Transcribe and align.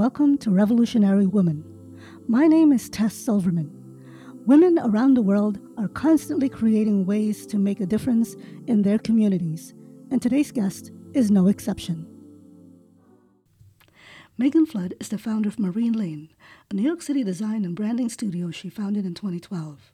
welcome 0.00 0.38
to 0.38 0.50
Revolutionary 0.50 1.26
Woman. 1.26 1.62
My 2.26 2.46
name 2.46 2.72
is 2.72 2.88
Tess 2.88 3.12
Silverman. 3.12 3.70
Women 4.46 4.78
around 4.78 5.12
the 5.12 5.20
world 5.20 5.58
are 5.76 5.88
constantly 5.88 6.48
creating 6.48 7.04
ways 7.04 7.46
to 7.48 7.58
make 7.58 7.80
a 7.80 7.86
difference 7.86 8.34
in 8.66 8.80
their 8.80 8.98
communities, 8.98 9.74
and 10.10 10.22
today's 10.22 10.52
guest 10.52 10.90
is 11.12 11.30
no 11.30 11.48
exception. 11.48 12.06
Megan 14.38 14.64
Flood 14.64 14.94
is 15.00 15.10
the 15.10 15.18
founder 15.18 15.50
of 15.50 15.58
Marine 15.58 15.92
Lane, 15.92 16.30
a 16.70 16.74
New 16.74 16.82
York 16.82 17.02
City 17.02 17.22
design 17.22 17.66
and 17.66 17.76
branding 17.76 18.08
studio 18.08 18.50
she 18.50 18.70
founded 18.70 19.04
in 19.04 19.12
2012. 19.12 19.92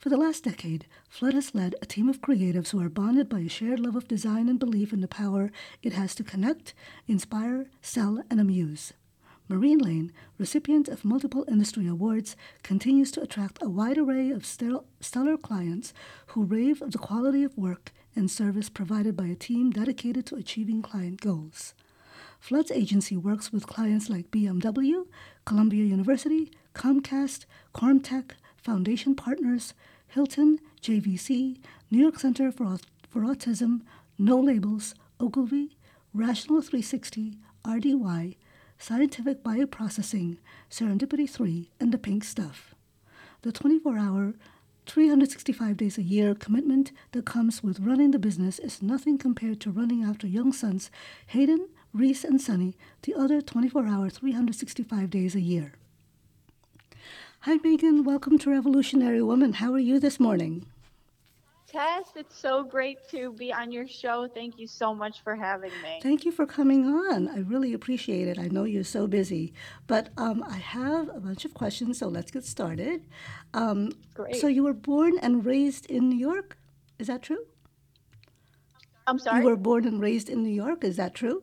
For 0.00 0.08
the 0.08 0.16
last 0.16 0.42
decade, 0.42 0.88
Flood 1.08 1.34
has 1.34 1.54
led 1.54 1.76
a 1.80 1.86
team 1.86 2.08
of 2.08 2.20
creatives 2.20 2.70
who 2.70 2.82
are 2.82 2.88
bonded 2.88 3.28
by 3.28 3.38
a 3.38 3.48
shared 3.48 3.78
love 3.78 3.94
of 3.94 4.08
design 4.08 4.48
and 4.48 4.58
belief 4.58 4.92
in 4.92 5.00
the 5.00 5.06
power 5.06 5.52
it 5.80 5.92
has 5.92 6.16
to 6.16 6.24
connect, 6.24 6.74
inspire, 7.06 7.66
sell, 7.80 8.20
and 8.28 8.40
amuse. 8.40 8.94
Marine 9.46 9.78
Lane, 9.78 10.10
recipient 10.38 10.88
of 10.88 11.04
multiple 11.04 11.44
industry 11.48 11.86
awards, 11.86 12.34
continues 12.62 13.10
to 13.10 13.20
attract 13.20 13.58
a 13.62 13.68
wide 13.68 13.98
array 13.98 14.30
of 14.30 14.46
stellar 14.46 15.36
clients 15.36 15.92
who 16.28 16.44
rave 16.44 16.80
of 16.80 16.92
the 16.92 16.98
quality 16.98 17.44
of 17.44 17.56
work 17.58 17.92
and 18.16 18.30
service 18.30 18.70
provided 18.70 19.14
by 19.16 19.26
a 19.26 19.34
team 19.34 19.70
dedicated 19.70 20.24
to 20.24 20.36
achieving 20.36 20.80
client 20.80 21.20
goals. 21.20 21.74
Flood's 22.40 22.70
agency 22.70 23.16
works 23.16 23.52
with 23.52 23.66
clients 23.66 24.08
like 24.08 24.30
BMW, 24.30 25.06
Columbia 25.44 25.84
University, 25.84 26.50
Comcast, 26.74 27.44
Cormetech, 27.74 28.32
Foundation 28.56 29.14
Partners, 29.14 29.74
Hilton, 30.08 30.58
JVC, 30.80 31.58
New 31.90 31.98
York 31.98 32.18
Center 32.18 32.50
for, 32.50 32.78
for 33.10 33.20
Autism, 33.22 33.82
No 34.18 34.38
Labels, 34.38 34.94
Ogilvy, 35.20 35.76
Rational 36.14 36.62
360, 36.62 37.36
RDY, 37.64 38.36
Scientific 38.78 39.42
Bioprocessing, 39.42 40.36
Serendipity 40.70 41.28
3, 41.28 41.70
and 41.80 41.92
The 41.92 41.98
Pink 41.98 42.22
Stuff. 42.24 42.74
The 43.42 43.52
24 43.52 43.96
hour, 43.96 44.34
365 44.86 45.76
days 45.76 45.96
a 45.96 46.02
year 46.02 46.34
commitment 46.34 46.92
that 47.12 47.24
comes 47.24 47.62
with 47.62 47.80
running 47.80 48.10
the 48.10 48.18
business 48.18 48.58
is 48.58 48.82
nothing 48.82 49.16
compared 49.16 49.60
to 49.60 49.70
running 49.70 50.02
after 50.02 50.26
young 50.26 50.52
sons 50.52 50.90
Hayden, 51.28 51.68
Rhys, 51.94 52.24
and 52.24 52.40
Sonny 52.40 52.76
the 53.02 53.14
other 53.14 53.40
24 53.40 53.86
hour, 53.86 54.10
365 54.10 55.08
days 55.08 55.34
a 55.34 55.40
year. 55.40 55.72
Hi, 57.40 57.56
Megan. 57.62 58.04
Welcome 58.04 58.38
to 58.38 58.50
Revolutionary 58.50 59.22
Woman. 59.22 59.54
How 59.54 59.72
are 59.72 59.78
you 59.78 59.98
this 59.98 60.20
morning? 60.20 60.66
Tess, 61.74 62.12
it's 62.14 62.38
so 62.38 62.62
great 62.62 62.98
to 63.08 63.32
be 63.32 63.52
on 63.52 63.72
your 63.72 63.88
show. 63.88 64.28
Thank 64.32 64.60
you 64.60 64.66
so 64.68 64.94
much 64.94 65.24
for 65.24 65.34
having 65.34 65.72
me. 65.82 65.98
Thank 66.00 66.24
you 66.24 66.30
for 66.30 66.46
coming 66.46 66.86
on. 66.86 67.26
I 67.26 67.40
really 67.40 67.72
appreciate 67.72 68.28
it. 68.28 68.38
I 68.38 68.46
know 68.46 68.62
you're 68.62 68.84
so 68.84 69.08
busy, 69.08 69.52
but 69.88 70.10
um, 70.16 70.44
I 70.46 70.58
have 70.58 71.08
a 71.08 71.18
bunch 71.18 71.44
of 71.44 71.52
questions, 71.52 71.98
so 71.98 72.06
let's 72.06 72.30
get 72.30 72.44
started. 72.44 73.02
Um, 73.54 73.90
great. 74.14 74.36
So, 74.36 74.46
you 74.46 74.62
were 74.62 74.72
born 74.72 75.18
and 75.18 75.44
raised 75.44 75.86
in 75.86 76.08
New 76.08 76.16
York? 76.16 76.56
Is 77.00 77.08
that 77.08 77.22
true? 77.22 77.44
I'm 79.08 79.18
sorry? 79.18 79.40
You 79.40 79.46
were 79.46 79.56
born 79.56 79.84
and 79.84 80.00
raised 80.00 80.28
in 80.28 80.44
New 80.44 80.54
York? 80.54 80.84
Is 80.84 80.96
that 80.98 81.12
true? 81.12 81.42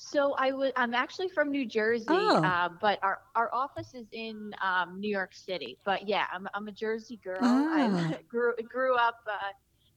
So 0.00 0.34
I 0.38 0.52
was. 0.52 0.70
I'm 0.76 0.94
actually 0.94 1.28
from 1.28 1.50
New 1.50 1.66
Jersey, 1.66 2.06
oh. 2.08 2.42
uh, 2.44 2.68
but 2.80 3.00
our, 3.02 3.18
our 3.34 3.52
office 3.52 3.94
is 3.94 4.06
in 4.12 4.54
um, 4.62 5.00
New 5.00 5.10
York 5.10 5.34
City. 5.34 5.76
But 5.84 6.08
yeah, 6.08 6.26
I'm 6.32 6.46
I'm 6.54 6.68
a 6.68 6.72
Jersey 6.72 7.18
girl. 7.22 7.40
Ah. 7.42 8.08
I 8.12 8.18
grew 8.28 8.54
grew 8.62 8.94
up 8.94 9.16
uh, 9.26 9.52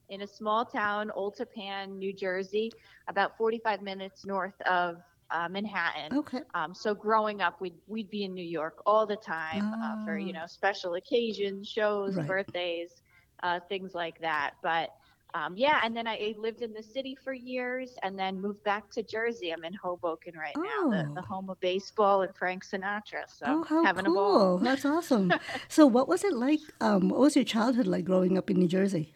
in 0.08 0.22
a 0.22 0.26
small 0.26 0.64
town, 0.64 1.12
Old 1.14 1.36
Tappan, 1.36 2.00
New 2.00 2.12
Jersey, 2.12 2.72
about 3.06 3.38
45 3.38 3.80
minutes 3.80 4.26
north 4.26 4.60
of 4.62 4.96
uh, 5.30 5.48
Manhattan. 5.48 6.18
Okay. 6.18 6.40
Um, 6.54 6.74
so 6.74 6.96
growing 6.96 7.40
up, 7.40 7.60
we'd 7.60 7.78
we'd 7.86 8.10
be 8.10 8.24
in 8.24 8.34
New 8.34 8.44
York 8.44 8.82
all 8.84 9.06
the 9.06 9.16
time 9.16 9.72
uh, 9.72 10.04
for 10.04 10.18
you 10.18 10.32
ah. 10.34 10.40
know 10.40 10.46
special 10.46 10.94
occasions, 10.94 11.68
shows, 11.68 12.16
right. 12.16 12.26
birthdays, 12.26 13.02
uh, 13.44 13.60
things 13.68 13.94
like 13.94 14.20
that. 14.20 14.54
But 14.64 14.90
um, 15.34 15.56
yeah, 15.56 15.80
and 15.82 15.96
then 15.96 16.06
I 16.06 16.34
lived 16.38 16.60
in 16.60 16.72
the 16.72 16.82
city 16.82 17.16
for 17.24 17.32
years 17.32 17.96
and 18.02 18.18
then 18.18 18.40
moved 18.40 18.62
back 18.64 18.90
to 18.90 19.02
Jersey. 19.02 19.50
I'm 19.50 19.64
in 19.64 19.72
Hoboken 19.72 20.34
right 20.36 20.54
oh. 20.56 20.60
now, 20.60 20.90
the, 20.90 21.14
the, 21.14 21.20
oh. 21.20 21.24
home 21.24 21.48
of 21.48 21.58
baseball 21.60 22.22
and 22.22 22.34
Frank 22.36 22.64
Sinatra. 22.64 23.24
So 23.28 23.44
oh, 23.46 23.64
how 23.64 23.84
having 23.84 24.04
cool. 24.04 24.12
a 24.12 24.16
ball. 24.16 24.58
That's 24.58 24.84
awesome. 24.84 25.32
so 25.68 25.86
what 25.86 26.06
was 26.06 26.22
it 26.24 26.34
like? 26.34 26.60
Um, 26.80 27.08
what 27.08 27.20
was 27.20 27.34
your 27.34 27.46
childhood 27.46 27.86
like 27.86 28.04
growing 28.04 28.36
up 28.36 28.50
in 28.50 28.58
New 28.58 28.68
Jersey? 28.68 29.14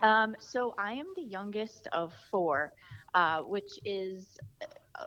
Um, 0.00 0.34
so 0.38 0.74
I 0.78 0.92
am 0.92 1.06
the 1.16 1.22
youngest 1.22 1.88
of 1.92 2.12
four, 2.30 2.72
uh, 3.14 3.40
which 3.40 3.78
is 3.84 4.38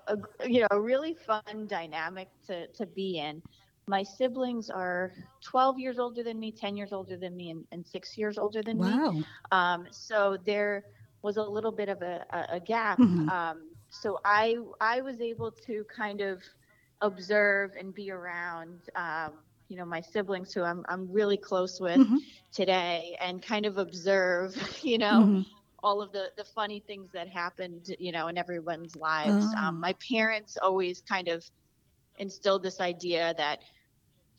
a, 0.08 0.16
a, 0.16 0.50
you 0.50 0.62
know 0.62 0.68
a 0.72 0.80
really 0.80 1.16
fun 1.16 1.68
dynamic 1.68 2.30
to, 2.48 2.68
to 2.68 2.86
be 2.86 3.20
in 3.20 3.42
my 3.90 4.04
siblings 4.04 4.70
are 4.70 5.12
12 5.44 5.80
years 5.80 5.98
older 5.98 6.22
than 6.22 6.40
me, 6.40 6.52
10 6.52 6.78
years 6.78 6.94
older 6.94 7.18
than 7.18 7.36
me, 7.36 7.50
and, 7.50 7.66
and 7.72 7.86
six 7.86 8.18
years 8.18 8.38
older 8.38 8.62
than 8.62 8.78
wow. 8.78 9.12
me. 9.12 9.26
Um, 9.52 9.88
so 9.90 10.38
there 10.46 10.86
was 11.24 11.38
a 11.38 11.44
little 11.44 11.72
bit 11.72 11.90
of 11.90 12.02
a, 12.04 12.24
a 12.50 12.60
gap. 12.60 13.00
Mm-hmm. 13.00 13.28
Um, 13.30 13.70
so 13.90 14.20
I 14.24 14.58
I 14.80 15.02
was 15.02 15.20
able 15.20 15.52
to 15.66 15.84
kind 15.86 16.22
of 16.22 16.42
observe 17.02 17.72
and 17.78 17.94
be 17.94 18.12
around. 18.12 18.80
Um, 18.96 19.32
you 19.70 19.78
know 19.78 19.86
my 19.86 20.02
siblings 20.02 20.54
who 20.54 20.64
I'm 20.64 20.84
I'm 20.90 21.12
really 21.12 21.38
close 21.38 21.80
with 21.80 22.00
mm-hmm. 22.00 22.18
today 22.52 23.16
and 23.22 23.42
kind 23.42 23.68
of 23.68 23.78
observe 23.78 24.56
you 24.82 24.98
know 24.98 25.22
mm-hmm. 25.22 25.42
all 25.84 26.02
of 26.02 26.12
the 26.12 26.32
the 26.38 26.44
funny 26.44 26.80
things 26.80 27.10
that 27.14 27.28
happened 27.28 27.96
you 28.00 28.12
know 28.12 28.30
in 28.30 28.38
everyone's 28.40 28.96
lives 28.96 29.46
oh. 29.56 29.60
um, 29.60 29.80
my 29.80 29.94
parents 30.10 30.58
always 30.60 31.04
kind 31.08 31.28
of 31.28 31.46
instilled 32.18 32.64
this 32.64 32.80
idea 32.80 33.36
that 33.38 33.60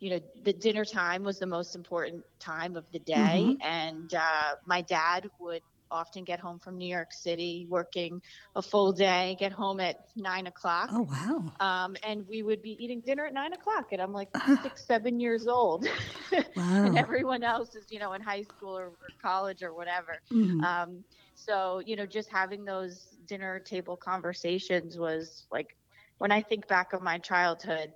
you 0.01 0.11
know 0.11 0.21
the 0.45 0.53
dinner 0.53 0.85
time 0.85 1.23
was 1.23 1.39
the 1.39 1.47
most 1.47 1.77
important 1.77 2.25
time 2.41 2.75
of 2.77 2.85
the 2.91 2.99
day 2.99 3.45
mm-hmm. 3.47 3.63
and 3.63 4.15
uh, 4.15 4.55
my 4.67 4.81
dad 4.81 5.31
would 5.39 5.63
often 5.93 6.23
get 6.23 6.39
home 6.39 6.59
from 6.59 6.79
new 6.79 6.89
york 6.89 7.13
city 7.13 7.67
working 7.69 8.23
a 8.57 8.63
full 8.63 8.93
day 8.93 9.37
get 9.41 9.53
home 9.53 9.81
at 9.81 10.07
nine 10.17 10.47
o'clock 10.47 10.89
oh 10.93 11.03
wow 11.03 11.53
um, 11.61 11.97
and 12.05 12.27
we 12.29 12.43
would 12.43 12.63
be 12.63 12.83
eating 12.83 13.01
dinner 13.01 13.27
at 13.27 13.35
nine 13.35 13.53
o'clock 13.53 13.93
and 13.93 14.01
i'm 14.01 14.13
like 14.13 14.29
six 14.63 14.85
seven 14.85 15.21
years 15.21 15.47
old 15.47 15.87
wow. 16.33 16.85
and 16.85 16.97
everyone 16.97 17.43
else 17.43 17.75
is 17.75 17.85
you 17.91 17.99
know 17.99 18.13
in 18.13 18.21
high 18.21 18.43
school 18.43 18.77
or, 18.77 18.87
or 18.87 19.09
college 19.21 19.63
or 19.63 19.75
whatever 19.75 20.21
mm-hmm. 20.33 20.61
um, 20.65 21.05
so 21.35 21.83
you 21.85 21.97
know 21.97 22.07
just 22.07 22.31
having 22.31 22.65
those 22.65 23.17
dinner 23.27 23.59
table 23.59 23.97
conversations 23.97 24.97
was 24.97 25.47
like 25.51 25.77
when 26.19 26.31
i 26.31 26.41
think 26.41 26.69
back 26.69 26.93
of 26.93 27.03
my 27.03 27.19
childhood 27.19 27.93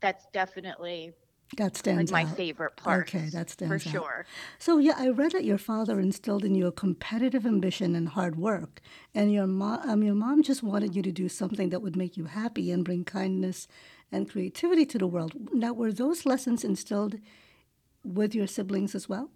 that's 0.00 0.26
definitely 0.32 1.14
that 1.56 1.76
stands 1.76 2.12
like 2.12 2.26
my 2.26 2.30
out. 2.30 2.36
favorite 2.36 2.76
part. 2.76 3.08
Okay, 3.08 3.28
that 3.30 3.50
stands 3.50 3.84
for 3.84 3.88
out. 3.88 3.92
sure. 3.92 4.26
So 4.58 4.78
yeah, 4.78 4.94
I 4.96 5.08
read 5.08 5.32
that 5.32 5.44
your 5.44 5.58
father 5.58 5.98
instilled 5.98 6.44
in 6.44 6.54
you 6.54 6.66
a 6.66 6.72
competitive 6.72 7.46
ambition 7.46 7.94
and 7.94 8.08
hard 8.10 8.36
work, 8.36 8.80
and 9.14 9.32
your 9.32 9.46
mom, 9.46 9.80
um, 9.88 10.02
your 10.02 10.14
mom 10.14 10.42
just 10.42 10.62
wanted 10.62 10.94
you 10.94 11.02
to 11.02 11.12
do 11.12 11.28
something 11.28 11.70
that 11.70 11.80
would 11.80 11.96
make 11.96 12.16
you 12.16 12.24
happy 12.26 12.70
and 12.70 12.84
bring 12.84 13.04
kindness 13.04 13.66
and 14.12 14.30
creativity 14.30 14.84
to 14.86 14.98
the 14.98 15.06
world. 15.06 15.34
Now, 15.52 15.72
were 15.72 15.92
those 15.92 16.26
lessons 16.26 16.64
instilled 16.64 17.18
with 18.04 18.34
your 18.34 18.46
siblings 18.46 18.94
as 18.94 19.08
well? 19.08 19.30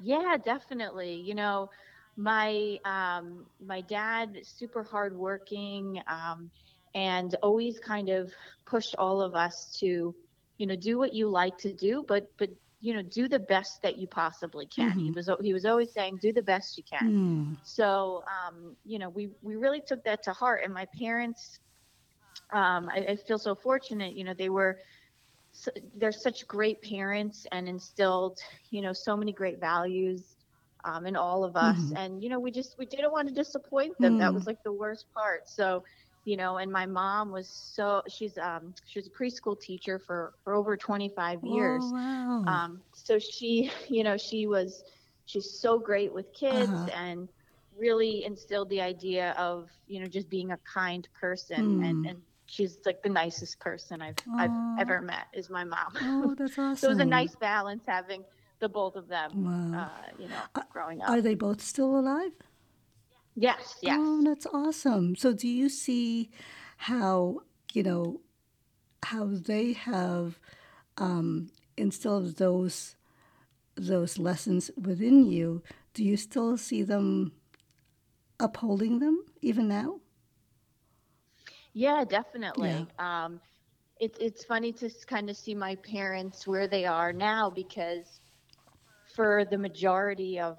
Yeah, 0.00 0.36
definitely. 0.42 1.14
You 1.14 1.34
know, 1.34 1.70
my 2.16 2.78
um, 2.84 3.46
my 3.64 3.80
dad 3.82 4.38
super 4.42 4.82
hardworking 4.82 6.02
um, 6.08 6.50
and 6.94 7.34
always 7.42 7.78
kind 7.78 8.08
of 8.08 8.32
pushed 8.66 8.94
all 8.96 9.22
of 9.22 9.34
us 9.34 9.76
to 9.80 10.14
you 10.58 10.66
know 10.66 10.76
do 10.76 10.98
what 10.98 11.12
you 11.12 11.28
like 11.28 11.56
to 11.58 11.72
do 11.72 12.04
but 12.06 12.30
but 12.38 12.50
you 12.82 12.92
know 12.92 13.02
do 13.02 13.28
the 13.28 13.38
best 13.38 13.80
that 13.82 13.96
you 13.96 14.06
possibly 14.06 14.66
can 14.66 14.90
mm-hmm. 14.90 14.98
he 14.98 15.10
was 15.12 15.30
he 15.40 15.52
was 15.52 15.64
always 15.64 15.90
saying 15.92 16.18
do 16.20 16.32
the 16.32 16.42
best 16.42 16.76
you 16.76 16.82
can 16.82 17.10
mm. 17.10 17.56
so 17.62 18.22
um, 18.26 18.76
you 18.84 18.98
know 18.98 19.08
we 19.08 19.30
we 19.40 19.56
really 19.56 19.80
took 19.80 20.02
that 20.04 20.22
to 20.22 20.32
heart 20.32 20.62
and 20.64 20.74
my 20.74 20.86
parents 20.98 21.60
um, 22.52 22.90
I, 22.92 22.98
I, 23.10 23.16
feel 23.16 23.38
so 23.38 23.54
fortunate 23.54 24.14
you 24.14 24.24
know 24.24 24.34
they 24.34 24.50
were 24.50 24.78
so, 25.52 25.70
they're 25.96 26.12
such 26.12 26.46
great 26.46 26.82
parents 26.82 27.46
and 27.52 27.68
instilled 27.68 28.40
you 28.70 28.82
know 28.82 28.92
so 28.92 29.16
many 29.16 29.32
great 29.32 29.60
values 29.60 30.36
um, 30.84 31.06
in 31.06 31.14
all 31.14 31.44
of 31.44 31.56
us 31.56 31.78
mm-hmm. 31.78 31.96
and 31.96 32.22
you 32.22 32.28
know 32.28 32.40
we 32.40 32.50
just 32.50 32.76
we 32.78 32.86
didn't 32.86 33.12
want 33.12 33.28
to 33.28 33.34
disappoint 33.34 33.96
them 34.00 34.16
mm. 34.16 34.18
that 34.18 34.34
was 34.34 34.46
like 34.46 34.62
the 34.64 34.72
worst 34.72 35.06
part 35.14 35.48
so 35.48 35.84
you 36.24 36.36
know 36.36 36.58
and 36.58 36.70
my 36.70 36.86
mom 36.86 37.30
was 37.30 37.48
so 37.48 38.02
she's 38.08 38.38
um 38.38 38.74
she's 38.86 39.06
a 39.06 39.10
preschool 39.10 39.58
teacher 39.60 39.98
for 39.98 40.34
for 40.44 40.54
over 40.54 40.76
25 40.76 41.42
years 41.44 41.82
oh, 41.84 41.92
wow. 41.92 42.44
um 42.46 42.80
so 42.92 43.18
she 43.18 43.70
you 43.88 44.04
know 44.04 44.16
she 44.16 44.46
was 44.46 44.84
she's 45.26 45.50
so 45.50 45.78
great 45.78 46.12
with 46.12 46.32
kids 46.32 46.70
uh-huh. 46.70 46.90
and 46.96 47.28
really 47.78 48.24
instilled 48.24 48.68
the 48.68 48.80
idea 48.80 49.34
of 49.38 49.68
you 49.88 50.00
know 50.00 50.06
just 50.06 50.28
being 50.28 50.52
a 50.52 50.58
kind 50.58 51.08
person 51.18 51.80
mm. 51.80 51.88
and 51.88 51.98
hmm. 52.04 52.10
and 52.10 52.22
she's 52.52 52.78
like 52.84 53.02
the 53.02 53.08
nicest 53.08 53.58
person 53.60 54.02
I've. 54.02 54.16
I've 54.36 54.50
ever 54.78 55.00
met 55.00 55.26
is 55.32 55.48
my 55.48 55.64
mom. 55.64 55.92
Oh, 56.02 56.34
that's 56.38 56.52
awesome. 56.52 56.76
so 56.76 56.88
it 56.88 56.90
was 56.90 56.98
a 56.98 57.04
nice 57.04 57.34
balance 57.34 57.84
having 57.86 58.24
the 58.60 58.68
both 58.68 58.94
of 58.94 59.08
them. 59.08 59.72
Wow. 59.72 59.84
Uh, 59.84 60.22
you 60.22 60.28
know, 60.28 60.62
growing 60.70 61.00
up. 61.00 61.08
Are 61.08 61.22
they 61.22 61.34
both 61.34 61.62
still 61.62 61.98
alive? 61.98 62.32
Yes, 63.34 63.78
yes. 63.82 64.00
Oh, 64.00 64.22
that's 64.22 64.46
awesome. 64.46 65.16
So, 65.16 65.32
do 65.32 65.48
you 65.48 65.68
see 65.68 66.30
how 66.78 67.40
you 67.72 67.82
know 67.82 68.20
how 69.04 69.26
they 69.26 69.72
have 69.74 70.38
um, 70.98 71.50
instilled 71.76 72.36
those 72.38 72.96
those 73.76 74.18
lessons 74.18 74.70
within 74.76 75.26
you. 75.26 75.62
Do 75.94 76.04
you 76.04 76.16
still 76.16 76.56
see 76.58 76.82
them 76.82 77.32
upholding 78.38 78.98
them 78.98 79.24
even 79.40 79.68
now? 79.68 80.00
Yeah, 81.72 82.04
definitely. 82.04 82.86
Yeah. 82.86 82.86
Um, 82.98 83.40
it's 84.00 84.18
it's 84.20 84.44
funny 84.44 84.72
to 84.74 84.90
kind 85.06 85.30
of 85.30 85.36
see 85.36 85.54
my 85.54 85.76
parents 85.76 86.46
where 86.46 86.66
they 86.68 86.86
are 86.86 87.12
now 87.12 87.50
because 87.50 88.20
for 89.14 89.44
the 89.44 89.58
majority 89.58 90.40
of 90.40 90.58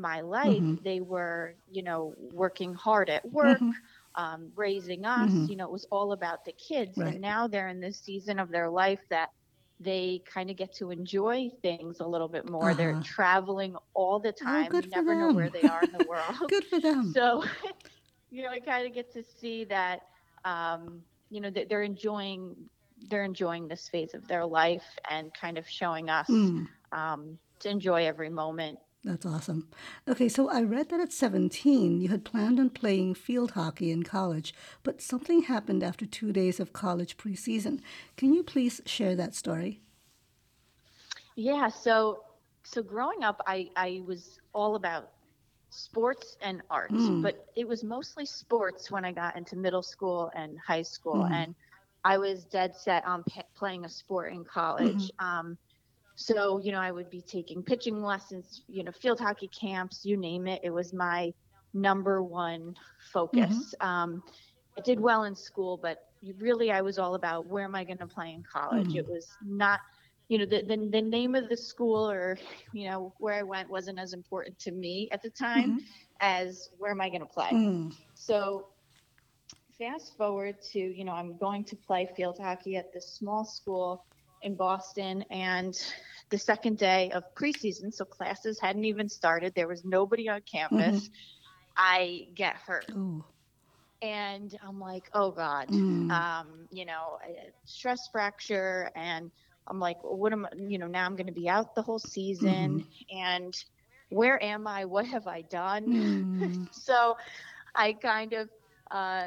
my 0.00 0.20
life 0.20 0.46
mm-hmm. 0.46 0.76
they 0.84 1.00
were 1.00 1.54
you 1.70 1.82
know 1.82 2.14
working 2.32 2.74
hard 2.74 3.10
at 3.10 3.24
work 3.30 3.58
mm-hmm. 3.58 3.70
um, 4.22 4.50
raising 4.56 5.04
us 5.04 5.30
mm-hmm. 5.30 5.46
you 5.46 5.56
know 5.56 5.64
it 5.64 5.70
was 5.70 5.86
all 5.90 6.12
about 6.12 6.44
the 6.44 6.52
kids 6.52 6.96
right. 6.96 7.12
and 7.12 7.20
now 7.20 7.46
they're 7.46 7.68
in 7.68 7.80
this 7.80 7.98
season 7.98 8.38
of 8.38 8.50
their 8.50 8.68
life 8.68 9.00
that 9.10 9.30
they 9.80 10.22
kind 10.32 10.50
of 10.50 10.56
get 10.56 10.74
to 10.74 10.90
enjoy 10.90 11.48
things 11.62 12.00
a 12.00 12.04
little 12.04 12.26
bit 12.26 12.50
more. 12.50 12.70
Uh-huh. 12.70 12.74
They're 12.74 13.00
traveling 13.04 13.76
all 13.94 14.18
the 14.18 14.34
oh, 14.40 14.44
time. 14.44 14.70
Oh, 14.72 14.80
you 14.80 14.88
never 14.88 15.10
them. 15.10 15.20
know 15.20 15.32
where 15.32 15.50
they 15.50 15.62
are 15.62 15.82
in 15.82 15.92
the 15.92 16.04
world. 16.08 16.34
good 16.48 16.64
for 16.64 16.80
them. 16.80 17.12
So, 17.14 17.44
you 18.30 18.42
know, 18.42 18.48
I 18.48 18.58
kind 18.58 18.88
of 18.88 18.92
get 18.92 19.12
to 19.12 19.22
see 19.22 19.64
that, 19.66 20.00
um, 20.44 21.00
you 21.30 21.40
know, 21.40 21.50
they're 21.50 21.82
enjoying 21.82 22.56
they're 23.08 23.24
enjoying 23.24 23.68
this 23.68 23.88
phase 23.88 24.14
of 24.14 24.26
their 24.26 24.44
life 24.44 24.84
and 25.08 25.32
kind 25.32 25.58
of 25.58 25.68
showing 25.68 26.10
us 26.10 26.26
mm. 26.28 26.66
um, 26.92 27.38
to 27.60 27.68
enjoy 27.68 28.06
every 28.06 28.30
moment 28.30 28.78
that's 29.04 29.24
awesome. 29.24 29.68
Okay, 30.08 30.28
so 30.28 30.48
I 30.48 30.62
read 30.62 30.88
that 30.90 31.00
at 31.00 31.12
17 31.12 32.00
you 32.00 32.08
had 32.08 32.24
planned 32.24 32.58
on 32.58 32.70
playing 32.70 33.14
field 33.14 33.52
hockey 33.52 33.90
in 33.90 34.02
college, 34.02 34.52
but 34.82 35.00
something 35.00 35.42
happened 35.42 35.82
after 35.82 36.04
two 36.04 36.32
days 36.32 36.58
of 36.58 36.72
college 36.72 37.16
preseason. 37.16 37.80
Can 38.16 38.34
you 38.34 38.42
please 38.42 38.80
share 38.86 39.14
that 39.14 39.34
story? 39.34 39.80
Yeah, 41.36 41.68
so 41.68 42.24
so 42.64 42.82
growing 42.82 43.24
up, 43.24 43.40
I, 43.46 43.70
I 43.76 44.02
was 44.06 44.40
all 44.52 44.74
about 44.74 45.10
sports 45.70 46.36
and 46.42 46.60
arts, 46.68 46.92
mm. 46.92 47.22
but 47.22 47.46
it 47.56 47.66
was 47.66 47.82
mostly 47.82 48.26
sports 48.26 48.90
when 48.90 49.04
I 49.04 49.12
got 49.12 49.36
into 49.36 49.56
middle 49.56 49.82
school 49.82 50.30
and 50.34 50.58
high 50.58 50.82
school, 50.82 51.24
mm. 51.24 51.30
and 51.32 51.54
I 52.04 52.18
was 52.18 52.44
dead 52.44 52.76
set 52.76 53.06
on 53.06 53.24
p- 53.24 53.40
playing 53.56 53.84
a 53.84 53.88
sport 53.88 54.32
in 54.32 54.44
college. 54.44 55.10
Mm-hmm. 55.12 55.24
Um, 55.24 55.58
so, 56.20 56.58
you 56.58 56.72
know, 56.72 56.80
I 56.80 56.90
would 56.90 57.10
be 57.10 57.22
taking 57.22 57.62
pitching 57.62 58.02
lessons, 58.02 58.62
you 58.66 58.82
know, 58.82 58.90
field 58.90 59.20
hockey 59.20 59.48
camps, 59.48 60.04
you 60.04 60.16
name 60.16 60.48
it. 60.48 60.60
It 60.64 60.70
was 60.70 60.92
my 60.92 61.32
number 61.74 62.24
one 62.24 62.74
focus. 63.12 63.54
Mm-hmm. 63.80 63.86
Um, 63.86 64.22
I 64.76 64.80
did 64.80 64.98
well 64.98 65.24
in 65.24 65.36
school, 65.36 65.76
but 65.76 66.08
really 66.38 66.72
I 66.72 66.80
was 66.80 66.98
all 66.98 67.14
about 67.14 67.46
where 67.46 67.62
am 67.62 67.76
I 67.76 67.84
going 67.84 67.98
to 67.98 68.06
play 68.08 68.32
in 68.32 68.42
college. 68.42 68.88
Mm-hmm. 68.88 68.98
It 68.98 69.08
was 69.08 69.28
not, 69.46 69.78
you 70.26 70.38
know, 70.38 70.44
the, 70.44 70.62
the, 70.62 70.88
the 70.90 71.00
name 71.00 71.36
of 71.36 71.48
the 71.48 71.56
school 71.56 72.10
or, 72.10 72.36
you 72.72 72.90
know, 72.90 73.14
where 73.18 73.34
I 73.34 73.44
went 73.44 73.70
wasn't 73.70 74.00
as 74.00 74.12
important 74.12 74.58
to 74.58 74.72
me 74.72 75.08
at 75.12 75.22
the 75.22 75.30
time 75.30 75.70
mm-hmm. 75.70 75.78
as 76.20 76.70
where 76.78 76.90
am 76.90 77.00
I 77.00 77.10
going 77.10 77.20
to 77.20 77.26
play. 77.26 77.50
Mm. 77.52 77.94
So 78.14 78.66
fast 79.78 80.16
forward 80.16 80.56
to, 80.72 80.80
you 80.80 81.04
know, 81.04 81.12
I'm 81.12 81.36
going 81.36 81.62
to 81.62 81.76
play 81.76 82.10
field 82.16 82.38
hockey 82.40 82.76
at 82.76 82.92
this 82.92 83.06
small 83.06 83.44
school 83.44 84.04
in 84.42 84.54
Boston 84.54 85.24
and 85.30 85.78
the 86.30 86.38
second 86.38 86.78
day 86.78 87.10
of 87.12 87.22
preseason, 87.34 87.92
so 87.92 88.04
classes 88.04 88.60
hadn't 88.60 88.84
even 88.84 89.08
started. 89.08 89.54
There 89.54 89.68
was 89.68 89.84
nobody 89.84 90.28
on 90.28 90.42
campus. 90.42 91.04
Mm-hmm. 91.04 91.12
I 91.76 92.26
get 92.34 92.56
hurt. 92.56 92.86
Ooh. 92.90 93.24
And 94.02 94.56
I'm 94.66 94.78
like, 94.78 95.10
oh 95.12 95.30
God, 95.30 95.68
mm. 95.68 96.10
um, 96.10 96.46
you 96.70 96.84
know, 96.84 97.18
stress 97.64 98.08
fracture. 98.12 98.90
And 98.94 99.30
I'm 99.66 99.80
like, 99.80 100.02
well, 100.04 100.16
what 100.16 100.32
am 100.32 100.46
I, 100.46 100.50
you 100.56 100.78
know, 100.78 100.86
now 100.86 101.04
I'm 101.04 101.16
going 101.16 101.26
to 101.26 101.32
be 101.32 101.48
out 101.48 101.74
the 101.74 101.82
whole 101.82 101.98
season. 101.98 102.80
Mm-hmm. 102.80 103.18
And 103.18 103.64
where 104.10 104.42
am 104.42 104.66
I? 104.66 104.84
What 104.84 105.06
have 105.06 105.26
I 105.26 105.42
done? 105.42 105.86
Mm. 105.86 106.68
so 106.72 107.16
I 107.74 107.92
kind 107.94 108.34
of, 108.34 108.48
uh, 108.90 109.26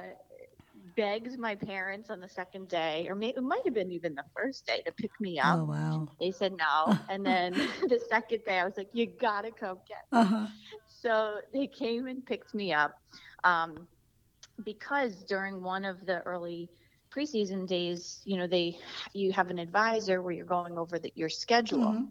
begged 0.95 1.37
my 1.37 1.55
parents 1.55 2.09
on 2.09 2.19
the 2.19 2.29
second 2.29 2.67
day, 2.67 3.07
or 3.09 3.15
maybe 3.15 3.37
it 3.37 3.43
might 3.43 3.61
have 3.65 3.73
been 3.73 3.91
even 3.91 4.15
the 4.15 4.23
first 4.35 4.65
day, 4.65 4.81
to 4.85 4.91
pick 4.91 5.11
me 5.19 5.39
up. 5.39 5.59
Oh 5.59 5.63
wow! 5.65 6.07
They 6.19 6.31
said 6.31 6.53
no, 6.57 6.97
and 7.09 7.25
then 7.25 7.53
the 7.81 7.99
second 8.09 8.41
day, 8.45 8.59
I 8.59 8.65
was 8.65 8.77
like, 8.77 8.89
"You 8.93 9.07
gotta 9.07 9.51
come 9.51 9.77
get 9.87 10.05
me." 10.11 10.19
Uh-huh. 10.19 10.47
So 10.87 11.37
they 11.53 11.67
came 11.67 12.07
and 12.07 12.25
picked 12.25 12.53
me 12.53 12.73
up, 12.73 12.99
um, 13.43 13.87
because 14.63 15.23
during 15.23 15.63
one 15.63 15.85
of 15.85 16.05
the 16.05 16.21
early 16.21 16.69
preseason 17.15 17.67
days, 17.67 18.21
you 18.25 18.37
know, 18.37 18.47
they 18.47 18.77
you 19.13 19.31
have 19.31 19.49
an 19.49 19.59
advisor 19.59 20.21
where 20.21 20.33
you're 20.33 20.45
going 20.45 20.77
over 20.77 20.99
the, 20.99 21.11
your 21.15 21.29
schedule. 21.29 21.79
Mm-hmm. 21.79 22.05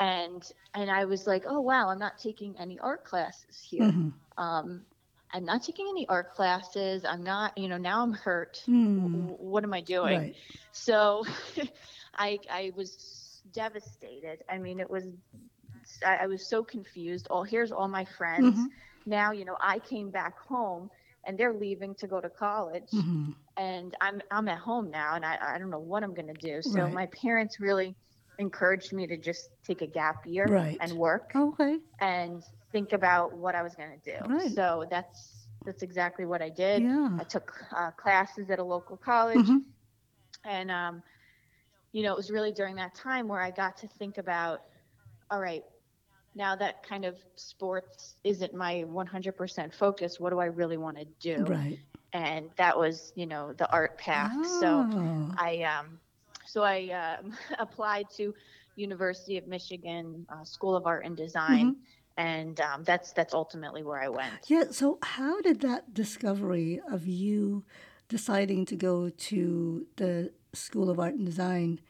And 0.00 0.52
and 0.74 0.90
I 0.90 1.04
was 1.04 1.26
like, 1.26 1.44
oh 1.46 1.60
wow, 1.60 1.88
I'm 1.88 1.98
not 1.98 2.18
taking 2.18 2.56
any 2.58 2.78
art 2.78 3.04
classes 3.04 3.60
here. 3.60 3.82
Mm-hmm. 3.82 4.42
Um, 4.42 4.82
I'm 5.32 5.44
not 5.44 5.62
taking 5.62 5.86
any 5.88 6.06
art 6.08 6.34
classes. 6.34 7.04
I'm 7.04 7.22
not, 7.22 7.56
you 7.56 7.68
know, 7.68 7.78
now 7.78 8.02
I'm 8.02 8.12
hurt. 8.12 8.62
Mm. 8.68 9.38
what 9.38 9.64
am 9.64 9.72
I 9.72 9.80
doing? 9.80 10.18
Right. 10.18 10.36
So 10.72 11.24
I 12.14 12.38
I 12.50 12.72
was 12.76 13.42
devastated. 13.52 14.42
I 14.48 14.58
mean, 14.58 14.80
it 14.80 14.90
was 14.90 15.04
I, 16.06 16.16
I 16.22 16.26
was 16.26 16.46
so 16.46 16.62
confused. 16.62 17.26
Oh, 17.30 17.42
here's 17.42 17.72
all 17.72 17.88
my 17.88 18.04
friends. 18.04 18.56
Mm-hmm. 18.56 18.66
Now, 19.06 19.32
you 19.32 19.44
know, 19.44 19.56
I 19.60 19.78
came 19.78 20.10
back 20.10 20.38
home 20.38 20.90
and 21.24 21.38
they're 21.38 21.52
leaving 21.52 21.94
to 21.96 22.06
go 22.06 22.20
to 22.20 22.28
college 22.28 22.90
mm-hmm. 22.92 23.30
and 23.56 23.94
I'm 24.00 24.20
I'm 24.30 24.48
at 24.48 24.58
home 24.58 24.90
now 24.90 25.14
and 25.14 25.24
I, 25.24 25.38
I 25.40 25.58
don't 25.58 25.70
know 25.70 25.78
what 25.78 26.02
I'm 26.02 26.14
gonna 26.14 26.34
do. 26.34 26.62
So 26.62 26.82
right. 26.82 26.92
my 26.92 27.06
parents 27.06 27.60
really 27.60 27.94
encouraged 28.38 28.92
me 28.92 29.06
to 29.06 29.16
just 29.16 29.50
take 29.64 29.82
a 29.82 29.86
gap 29.86 30.26
year 30.26 30.46
right. 30.46 30.76
and 30.80 30.92
work. 30.92 31.32
Okay. 31.34 31.78
And 32.00 32.42
think 32.72 32.92
about 32.92 33.36
what 33.36 33.54
I 33.54 33.62
was 33.62 33.74
going 33.74 33.90
to 33.90 34.10
do. 34.10 34.34
Right. 34.34 34.50
So 34.50 34.86
that's 34.90 35.46
that's 35.64 35.82
exactly 35.82 36.24
what 36.24 36.42
I 36.42 36.48
did. 36.48 36.82
Yeah. 36.82 37.10
I 37.20 37.24
took 37.24 37.52
uh, 37.76 37.92
classes 37.92 38.50
at 38.50 38.58
a 38.58 38.64
local 38.64 38.96
college, 38.96 39.38
mm-hmm. 39.38 39.58
and 40.44 40.70
um, 40.70 41.02
you 41.92 42.02
know, 42.02 42.12
it 42.12 42.16
was 42.16 42.30
really 42.30 42.52
during 42.52 42.76
that 42.76 42.94
time 42.94 43.28
where 43.28 43.40
I 43.40 43.50
got 43.50 43.76
to 43.78 43.86
think 43.86 44.18
about, 44.18 44.62
all 45.30 45.40
right, 45.40 45.62
now 46.34 46.56
that 46.56 46.82
kind 46.82 47.04
of 47.04 47.16
sports 47.36 48.16
isn't 48.24 48.54
my 48.54 48.84
100% 48.88 49.74
focus. 49.74 50.18
What 50.18 50.30
do 50.30 50.40
I 50.40 50.46
really 50.46 50.78
want 50.78 50.96
to 50.96 51.04
do? 51.20 51.44
Right. 51.44 51.78
And 52.14 52.48
that 52.56 52.76
was, 52.76 53.12
you 53.14 53.26
know, 53.26 53.52
the 53.52 53.70
art 53.70 53.98
path. 53.98 54.32
Oh. 54.34 54.60
So 54.60 55.34
I 55.38 55.62
um, 55.62 55.98
so 56.46 56.62
I 56.62 57.18
uh, 57.22 57.28
applied 57.58 58.06
to 58.16 58.34
University 58.76 59.36
of 59.36 59.46
Michigan 59.46 60.26
uh, 60.30 60.44
School 60.44 60.74
of 60.74 60.86
Art 60.86 61.04
and 61.04 61.16
Design. 61.16 61.72
Mm-hmm 61.72 61.80
and 62.16 62.60
um, 62.60 62.84
that's 62.84 63.12
that's 63.12 63.34
ultimately 63.34 63.82
where 63.82 64.00
I 64.00 64.08
went. 64.08 64.32
Yeah. 64.46 64.64
So 64.70 64.98
how 65.02 65.40
did 65.40 65.60
that 65.60 65.94
discovery 65.94 66.80
of 66.90 67.06
you 67.06 67.64
deciding 68.08 68.66
to 68.66 68.76
go 68.76 69.08
to 69.08 69.86
the 69.96 70.32
School 70.52 70.90
of 70.90 71.00
Art 71.00 71.14
and 71.14 71.24
Design 71.24 71.80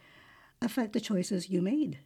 affect 0.61 0.93
the 0.93 1.01
choices 1.01 1.51
you 1.51 1.61
made? 1.61 1.99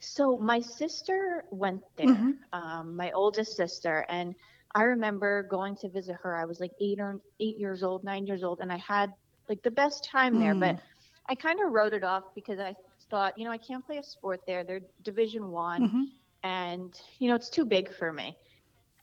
So 0.00 0.36
my 0.36 0.60
sister 0.60 1.44
went 1.50 1.82
there, 1.96 2.08
mm-hmm. 2.08 2.30
um, 2.52 2.96
my 2.96 3.12
oldest 3.12 3.56
sister, 3.56 4.04
and 4.08 4.34
I 4.74 4.82
remember 4.82 5.44
going 5.44 5.76
to 5.76 5.88
visit 5.88 6.16
her. 6.22 6.36
I 6.36 6.44
was 6.44 6.58
like 6.58 6.72
eight 6.80 6.98
or 6.98 7.20
eight 7.38 7.58
years 7.58 7.82
old, 7.82 8.02
nine 8.02 8.26
years 8.26 8.42
old, 8.42 8.60
and 8.60 8.72
I 8.72 8.78
had 8.78 9.12
like 9.48 9.62
the 9.62 9.70
best 9.70 10.04
time 10.04 10.40
there. 10.40 10.54
But 10.54 10.76
mm. 10.76 10.80
I 11.28 11.34
kind 11.34 11.60
of 11.64 11.70
wrote 11.70 11.92
it 11.92 12.02
off 12.02 12.24
because 12.34 12.58
I 12.58 12.74
thought, 13.10 13.38
you 13.38 13.44
know, 13.44 13.52
I 13.52 13.58
can't 13.58 13.84
play 13.86 13.98
a 13.98 14.02
sport 14.02 14.40
there. 14.46 14.64
They're 14.64 14.80
Division 15.04 15.50
One. 15.50 15.82
Mm-hmm 15.82 16.02
and 16.42 17.00
you 17.18 17.28
know 17.28 17.34
it's 17.34 17.50
too 17.50 17.64
big 17.64 17.92
for 17.94 18.12
me. 18.12 18.36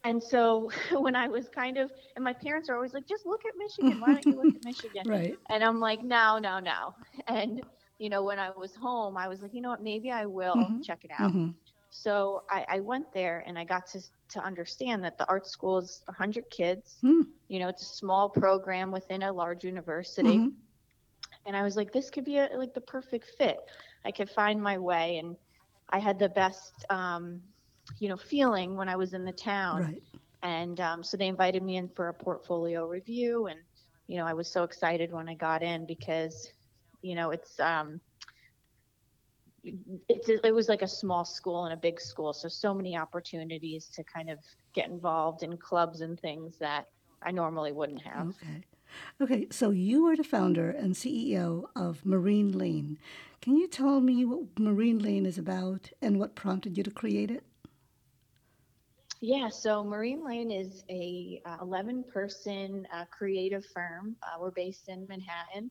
And 0.03 0.21
so 0.21 0.71
when 0.91 1.15
i 1.15 1.27
was 1.27 1.49
kind 1.49 1.77
of 1.77 1.91
and 2.15 2.23
my 2.23 2.33
parents 2.33 2.69
are 2.69 2.75
always 2.75 2.93
like 2.93 3.07
just 3.07 3.25
look 3.25 3.43
at 3.45 3.53
michigan. 3.57 3.99
Why 3.99 4.13
don't 4.13 4.25
you 4.25 4.35
look 4.41 4.55
at 4.55 4.63
michigan? 4.65 5.03
Right. 5.07 5.37
And 5.49 5.63
i'm 5.63 5.79
like 5.79 6.03
no 6.03 6.39
no 6.39 6.59
no. 6.59 6.95
And 7.27 7.61
you 7.97 8.09
know 8.09 8.23
when 8.23 8.39
i 8.39 8.49
was 8.51 8.75
home 8.75 9.17
i 9.17 9.27
was 9.27 9.41
like 9.41 9.53
you 9.53 9.61
know 9.61 9.69
what? 9.69 9.83
Maybe 9.83 10.11
i 10.11 10.25
will 10.25 10.55
mm-hmm. 10.55 10.81
check 10.81 11.03
it 11.03 11.11
out. 11.17 11.31
Mm-hmm. 11.31 11.49
so 11.89 12.43
I, 12.49 12.65
I, 12.69 12.79
went 12.79 13.11
there 13.13 13.43
and 13.45 13.57
i 13.57 13.63
got 13.63 13.87
to 13.87 13.99
to 14.29 14.39
understand 14.43 15.03
that 15.03 15.17
the 15.17 15.27
art 15.27 15.47
school 15.47 15.79
is 15.79 16.01
100 16.05 16.49
kids. 16.49 16.97
Mm. 17.03 17.23
you 17.47 17.59
know 17.59 17.67
it's 17.67 17.81
a 17.81 17.95
small 17.95 18.29
program 18.29 18.91
within 18.91 19.23
a 19.23 19.33
large 19.33 19.63
university. 19.63 20.37
Mm-hmm. 20.37 20.49
and 21.45 21.57
i 21.57 21.63
was 21.63 21.75
like 21.75 21.91
this 21.91 22.09
could 22.09 22.25
be 22.25 22.37
a, 22.37 22.49
like 22.55 22.73
the 22.73 22.81
perfect 22.81 23.31
fit. 23.37 23.59
I 24.05 24.11
could 24.11 24.29
find 24.29 24.61
my 24.61 24.77
way 24.77 25.17
and 25.17 25.35
I 25.89 25.99
had 25.99 26.19
the 26.19 26.29
best, 26.29 26.85
um, 26.89 27.41
you 27.99 28.09
know, 28.09 28.17
feeling 28.17 28.75
when 28.75 28.89
I 28.89 28.95
was 28.95 29.13
in 29.13 29.25
the 29.25 29.31
town. 29.31 29.81
Right. 29.81 30.03
And 30.41 30.79
um, 30.79 31.03
so 31.03 31.17
they 31.17 31.27
invited 31.27 31.63
me 31.63 31.77
in 31.77 31.89
for 31.89 32.07
a 32.07 32.13
portfolio 32.13 32.87
review, 32.87 33.47
and 33.47 33.59
you 34.07 34.17
know, 34.17 34.25
I 34.25 34.33
was 34.33 34.49
so 34.49 34.63
excited 34.63 35.11
when 35.11 35.27
I 35.27 35.35
got 35.35 35.61
in 35.61 35.85
because, 35.85 36.51
you 37.01 37.13
know, 37.13 37.31
it's 37.31 37.59
um, 37.59 37.99
it's 39.63 40.29
it 40.29 40.53
was 40.53 40.69
like 40.69 40.81
a 40.81 40.87
small 40.87 41.25
school 41.25 41.65
and 41.65 41.73
a 41.73 41.77
big 41.77 41.99
school, 41.99 42.31
so 42.33 42.47
so 42.47 42.73
many 42.73 42.97
opportunities 42.97 43.87
to 43.87 44.03
kind 44.03 44.29
of 44.29 44.39
get 44.73 44.87
involved 44.87 45.43
in 45.43 45.57
clubs 45.57 46.01
and 46.01 46.19
things 46.19 46.57
that 46.59 46.85
I 47.21 47.31
normally 47.31 47.71
wouldn't 47.71 48.01
have. 48.01 48.29
Okay. 48.29 48.63
Okay, 49.21 49.47
so 49.51 49.69
you 49.71 50.05
are 50.07 50.15
the 50.15 50.23
founder 50.23 50.69
and 50.69 50.95
CEO 50.95 51.65
of 51.75 52.05
Marine 52.05 52.51
Lane. 52.51 52.97
Can 53.41 53.55
you 53.55 53.67
tell 53.67 54.01
me 54.01 54.25
what 54.25 54.59
Marine 54.59 54.99
Lane 54.99 55.25
is 55.25 55.37
about 55.37 55.91
and 56.01 56.19
what 56.19 56.35
prompted 56.35 56.77
you 56.77 56.83
to 56.83 56.91
create 56.91 57.31
it? 57.31 57.43
Yeah, 59.21 59.49
so 59.49 59.83
Marine 59.83 60.23
Lane 60.25 60.51
is 60.51 60.83
a 60.89 61.41
uh, 61.45 61.57
11 61.61 62.05
person 62.11 62.87
uh, 62.93 63.05
creative 63.11 63.65
firm. 63.65 64.15
Uh, 64.23 64.39
we're 64.39 64.51
based 64.51 64.87
in 64.87 65.05
Manhattan. 65.09 65.69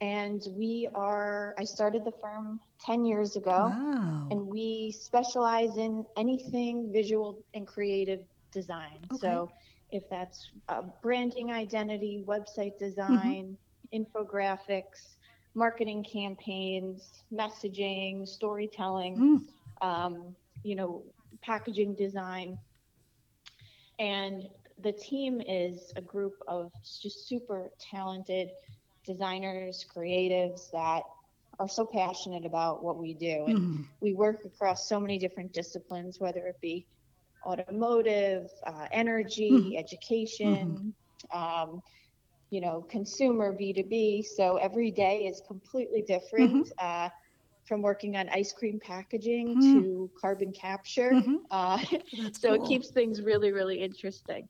And 0.00 0.42
we 0.50 0.88
are, 0.96 1.54
I 1.58 1.64
started 1.64 2.04
the 2.04 2.12
firm 2.20 2.58
10 2.84 3.04
years 3.04 3.36
ago. 3.36 3.70
Wow. 3.70 4.26
And 4.32 4.48
we 4.48 4.90
specialize 4.90 5.76
in 5.76 6.04
anything 6.16 6.90
visual 6.92 7.44
and 7.54 7.68
creative 7.68 8.20
design. 8.50 8.98
Okay. 9.12 9.20
So 9.20 9.48
if 9.92 10.04
that's 10.10 10.50
uh, 10.68 10.82
branding 11.02 11.52
identity, 11.52 12.24
website 12.26 12.78
Mm-hmm. 13.08 13.32
design, 13.32 13.58
infographics, 13.94 15.16
marketing 15.54 16.04
campaigns, 16.12 17.24
messaging, 17.32 18.26
storytelling, 18.26 19.22
Mm, 19.22 19.38
um, 19.82 20.34
you 20.64 20.76
know, 20.76 21.04
packaging 21.42 21.94
design. 21.96 22.58
And 23.98 24.44
the 24.82 24.92
team 24.92 25.40
is 25.46 25.92
a 25.96 26.02
group 26.02 26.34
of 26.48 26.70
just 27.02 27.28
super 27.28 27.70
talented 27.90 28.48
designers, 29.06 29.84
creatives 29.94 30.70
that 30.72 31.02
are 31.58 31.68
so 31.68 31.86
passionate 31.86 32.44
about 32.46 32.82
what 32.84 32.98
we 32.98 33.14
do. 33.14 33.46
And 33.48 33.64
mhm. 33.64 33.86
we 34.00 34.14
work 34.14 34.44
across 34.44 34.88
so 34.88 35.00
many 35.00 35.18
different 35.18 35.52
disciplines, 35.52 36.18
whether 36.20 36.46
it 36.46 36.60
be 36.60 36.86
automotive, 37.44 38.46
uh, 38.66 38.86
energy, 38.92 39.50
Mhm. 39.50 39.78
education, 39.78 40.94
um, 41.32 41.80
you 42.50 42.60
know, 42.60 42.82
consumer 42.90 43.52
B2B. 43.52 44.24
So 44.24 44.56
every 44.56 44.90
day 44.90 45.26
is 45.26 45.42
completely 45.46 46.02
different. 46.02 46.68
Uh, 46.78 47.08
from 47.64 47.80
working 47.80 48.16
on 48.16 48.28
ice 48.30 48.52
cream 48.52 48.80
packaging 48.80 49.56
Mm. 49.56 49.72
to 49.72 50.10
carbon 50.20 50.52
capture. 50.52 51.12
Mhm. 51.12 51.38
Uh, 51.52 51.78
so 52.32 52.54
cool. 52.54 52.64
it 52.64 52.64
keeps 52.66 52.90
things 52.90 53.20
really, 53.20 53.52
really 53.52 53.78
interesting. 53.78 54.48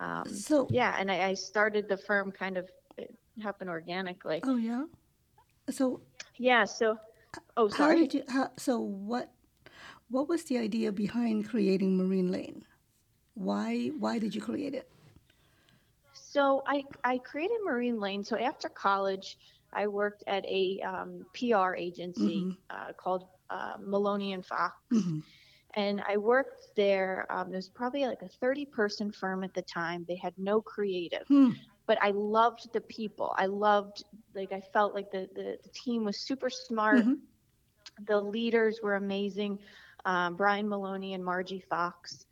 Um, 0.00 0.24
So, 0.26 0.66
yeah, 0.72 0.96
and 0.98 1.10
I, 1.10 1.28
I 1.28 1.34
started 1.34 1.88
the 1.88 1.98
firm 1.98 2.32
kind 2.32 2.56
of, 2.56 2.68
it 2.96 3.14
happened 3.42 3.70
organically. 3.70 4.40
oh 4.44 4.56
yeah. 4.56 4.84
So, 5.70 6.00
Yeah, 6.38 6.64
so, 6.64 6.96
oh, 7.56 7.68
how 7.68 7.76
sorry. 7.76 7.96
did 8.00 8.14
you? 8.14 8.22
How, 8.28 8.50
so, 8.56 8.80
what? 8.80 9.30
What 10.08 10.28
was 10.28 10.44
the 10.44 10.58
idea 10.58 10.92
behind 10.92 11.48
creating 11.48 11.96
Marine 11.96 12.30
Lane? 12.30 12.64
Why? 13.34 13.88
Why 13.88 14.18
did 14.18 14.34
you 14.34 14.40
create 14.42 14.74
it? 14.74 14.90
So 16.12 16.62
I, 16.66 16.84
I 17.04 17.18
created 17.18 17.58
Marine 17.64 17.98
Lane. 18.00 18.24
So 18.24 18.36
after 18.36 18.68
college, 18.68 19.36
I 19.72 19.86
worked 19.86 20.24
at 20.26 20.44
a 20.46 20.80
um, 20.84 21.26
PR 21.34 21.76
agency 21.76 22.48
Mhm. 22.48 22.56
uh, 22.70 22.92
called 22.98 23.24
uh, 23.50 23.74
Maloney 23.80 24.32
and 24.32 24.44
Fox. 24.44 24.74
Mhm. 24.92 25.22
And 25.74 26.02
I 26.08 26.16
worked 26.16 26.68
there. 26.76 27.26
Um, 27.30 27.52
it 27.52 27.56
was 27.56 27.68
probably 27.68 28.06
like 28.06 28.22
a 28.22 28.28
30 28.28 28.66
person 28.66 29.12
firm 29.12 29.44
at 29.44 29.54
the 29.54 29.62
time. 29.62 30.04
They 30.08 30.16
had 30.16 30.34
no 30.38 30.60
creative, 30.62 31.26
Hmm. 31.28 31.50
but 31.86 31.98
I 32.02 32.10
loved 32.10 32.72
the 32.72 32.80
people. 32.80 33.34
I 33.36 33.46
loved, 33.46 34.02
like, 34.34 34.52
I 34.52 34.60
felt 34.72 34.94
like 34.94 35.10
the, 35.10 35.28
the, 35.34 35.58
the 35.62 35.70
team 35.74 36.04
was 36.04 36.20
super 36.20 36.50
smart. 36.50 37.06
Mhm. 37.06 37.20
The 38.06 38.20
leaders 38.20 38.80
were 38.82 38.94
amazing 38.94 39.58
um, 40.04 40.36
Brian 40.36 40.68
Maloney 40.68 41.14
and 41.14 41.24
Margie 41.24 41.60
Fox. 41.60 42.26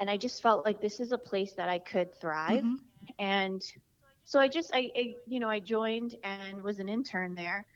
And 0.00 0.10
I 0.10 0.16
just 0.16 0.42
felt 0.42 0.64
like 0.64 0.80
this 0.80 1.00
is 1.00 1.12
a 1.12 1.18
place 1.18 1.54
that 1.54 1.68
I 1.68 1.78
could 1.78 2.14
thrive. 2.20 2.64
Mhm. 2.64 2.76
And 3.18 3.62
so 4.24 4.38
I 4.40 4.48
just, 4.48 4.70
I, 4.74 4.90
I, 4.96 5.14
you 5.26 5.40
know, 5.40 5.48
I 5.48 5.60
joined 5.60 6.16
and 6.22 6.62
was 6.62 6.78
an 6.78 6.88
intern 6.88 7.34
there. 7.34 7.66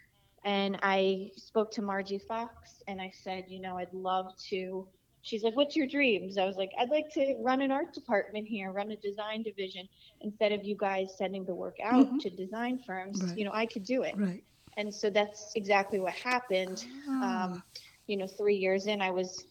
And 0.44 0.78
I 0.82 1.30
spoke 1.36 1.70
to 1.72 1.82
Margie 1.82 2.18
Fox 2.18 2.82
and 2.88 3.00
I 3.00 3.10
said, 3.10 3.44
you 3.48 3.60
know, 3.60 3.78
I'd 3.78 3.92
love 3.92 4.26
to. 4.50 4.86
She's 5.22 5.42
like, 5.44 5.54
what's 5.56 5.76
your 5.76 5.86
dreams? 5.86 6.36
I 6.36 6.44
was 6.44 6.56
like, 6.56 6.70
I'd 6.78 6.90
like 6.90 7.08
to 7.14 7.36
run 7.40 7.60
an 7.62 7.70
art 7.70 7.92
department 7.92 8.46
here, 8.48 8.72
run 8.72 8.90
a 8.90 8.96
design 8.96 9.42
division. 9.42 9.88
Instead 10.20 10.52
of 10.52 10.64
you 10.64 10.76
guys 10.76 11.16
sending 11.16 11.44
the 11.44 11.54
work 11.54 11.76
out 11.82 12.12
Mhm. 12.12 12.18
to 12.20 12.30
design 12.30 12.78
firms, 12.78 13.22
Right. 13.22 13.36
you 13.36 13.44
know, 13.44 13.52
I 13.52 13.66
could 13.66 13.84
do 13.84 14.02
it. 14.02 14.16
Right. 14.16 14.42
And 14.76 14.92
so 14.92 15.10
that's 15.10 15.52
exactly 15.54 16.00
what 16.00 16.12
happened. 16.14 16.84
Ah. 17.08 17.44
Um, 17.44 17.62
you 18.12 18.18
know, 18.18 18.26
three 18.26 18.56
years 18.56 18.86
in, 18.86 19.00
I 19.00 19.10
was 19.10 19.46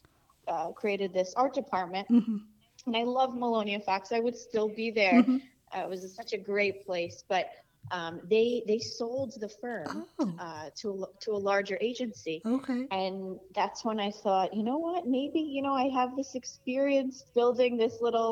uh, 0.47 0.69
created 0.71 1.13
this 1.13 1.33
art 1.35 1.53
department, 1.55 2.07
Mhm. 2.09 2.41
and 2.85 2.95
I 2.95 3.03
love 3.03 3.35
Maloney 3.35 3.73
and 3.73 3.83
Fox. 3.83 4.11
I 4.11 4.19
would 4.19 4.37
still 4.37 4.69
be 4.69 4.91
there. 4.91 5.23
Mhm. 5.23 5.41
Uh, 5.75 5.79
it 5.85 5.89
was 5.89 6.15
such 6.15 6.33
a 6.33 6.37
great 6.37 6.85
place, 6.85 7.23
but 7.27 7.45
um, 7.91 8.21
they 8.29 8.63
they 8.67 8.77
sold 8.79 9.33
the 9.39 9.49
firm 9.61 10.05
Oh. 10.19 10.33
uh, 10.39 10.69
to 10.81 10.87
a, 11.03 11.07
to 11.23 11.31
a 11.31 11.41
larger 11.49 11.77
agency, 11.81 12.41
Okay. 12.45 12.87
and 12.91 13.39
that's 13.55 13.83
when 13.83 13.99
I 13.99 14.11
thought, 14.11 14.53
you 14.53 14.63
know 14.63 14.77
what, 14.77 15.07
maybe 15.07 15.39
you 15.39 15.61
know 15.65 15.73
I 15.73 15.87
have 15.99 16.15
this 16.15 16.35
experience 16.35 17.23
building 17.33 17.77
this 17.77 17.95
little 18.01 18.31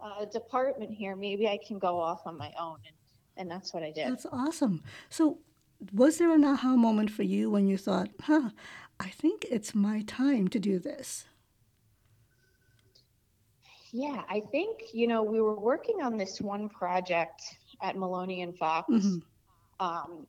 uh, 0.00 0.24
department 0.26 0.90
here. 0.92 1.14
Maybe 1.16 1.46
I 1.48 1.58
can 1.66 1.78
go 1.78 1.94
off 2.00 2.22
on 2.26 2.36
my 2.36 2.52
own, 2.58 2.78
and 2.88 2.96
and 3.38 3.46
that's 3.50 3.72
what 3.72 3.82
I 3.84 3.92
did. 3.92 4.08
That's 4.08 4.26
awesome. 4.32 4.82
So, 5.10 5.38
was 5.92 6.18
there 6.18 6.32
an 6.34 6.44
aha 6.44 6.74
moment 6.76 7.10
for 7.10 7.22
you 7.22 7.50
when 7.50 7.68
you 7.68 7.76
thought, 7.78 8.08
huh, 8.22 8.50
I 9.00 9.08
think 9.08 9.46
it's 9.50 9.74
my 9.74 10.02
time 10.02 10.48
to 10.48 10.58
do 10.58 10.78
this? 10.78 11.26
Yeah, 13.92 14.22
I 14.28 14.42
think, 14.50 14.92
you 14.92 15.06
know, 15.06 15.22
we 15.22 15.40
were 15.40 15.58
working 15.58 16.02
on 16.02 16.16
this 16.16 16.40
one 16.40 16.68
project 16.68 17.42
at 17.80 17.96
Maloney 17.96 18.42
and 18.42 18.56
Fox 18.58 18.88
Mhm. 18.92 19.22
um, 19.80 20.26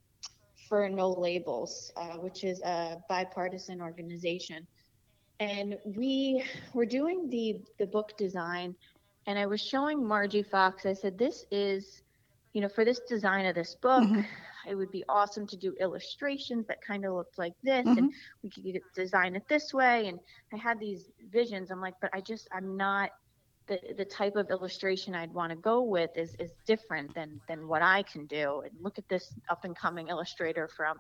for 0.68 0.88
No 0.88 1.10
Labels, 1.10 1.92
uh, 1.98 2.18
which 2.18 2.44
is 2.44 2.62
a 2.62 3.04
bipartisan 3.10 3.82
organization. 3.82 4.66
And 5.40 5.78
we 5.86 6.44
were 6.74 6.86
doing 6.86 7.30
the, 7.30 7.62
the 7.80 7.88
book 7.88 8.16
design, 8.18 8.76
and 9.26 9.38
I 9.40 9.46
was 9.46 9.62
showing 9.62 10.06
Margie 10.06 10.44
Fox, 10.44 10.86
I 10.86 10.94
said, 10.94 11.18
this 11.18 11.46
is, 11.52 12.04
you 12.54 12.62
know, 12.62 12.70
for 12.70 12.86
this 12.86 13.00
design 13.10 13.46
of 13.46 13.56
this 13.56 13.76
book, 13.76 14.04
Mhm. 14.04 14.26
It 14.70 14.76
would 14.76 14.92
be 14.92 15.04
awesome 15.10 15.48
to 15.48 15.58
do 15.58 15.74
illustrations 15.80 16.68
that 16.68 16.80
kind 16.82 17.06
of 17.06 17.14
looked 17.14 17.38
like 17.38 17.54
this, 17.64 17.86
Mhm. 17.88 17.98
and 17.98 18.14
we 18.44 18.50
could 18.50 18.82
design 18.96 19.36
it 19.36 19.48
this 19.50 19.74
way. 19.74 20.08
And 20.08 20.20
I 20.54 20.58
had 20.58 20.80
these 20.80 21.12
visions. 21.32 21.72
I'm 21.72 21.82
like, 21.82 21.96
but 22.02 22.12
I 22.14 22.22
just, 22.22 22.48
I'm 22.52 22.78
not 22.78 23.10
the 23.68 23.80
the 23.98 24.06
type 24.06 24.36
of 24.36 24.50
illustration 24.50 25.14
I'd 25.16 25.34
want 25.34 25.52
to 25.52 25.56
go 25.56 25.82
with 25.84 26.12
is 26.18 26.36
is 26.40 26.52
different 26.66 27.14
than 27.14 27.40
than 27.48 27.68
what 27.68 27.82
I 27.82 28.04
can 28.04 28.26
do. 28.28 28.62
And 28.66 28.72
look 28.82 28.98
at 28.98 29.08
this 29.10 29.34
up 29.50 29.64
and 29.66 29.76
coming 29.76 30.08
illustrator 30.08 30.68
from 30.68 30.98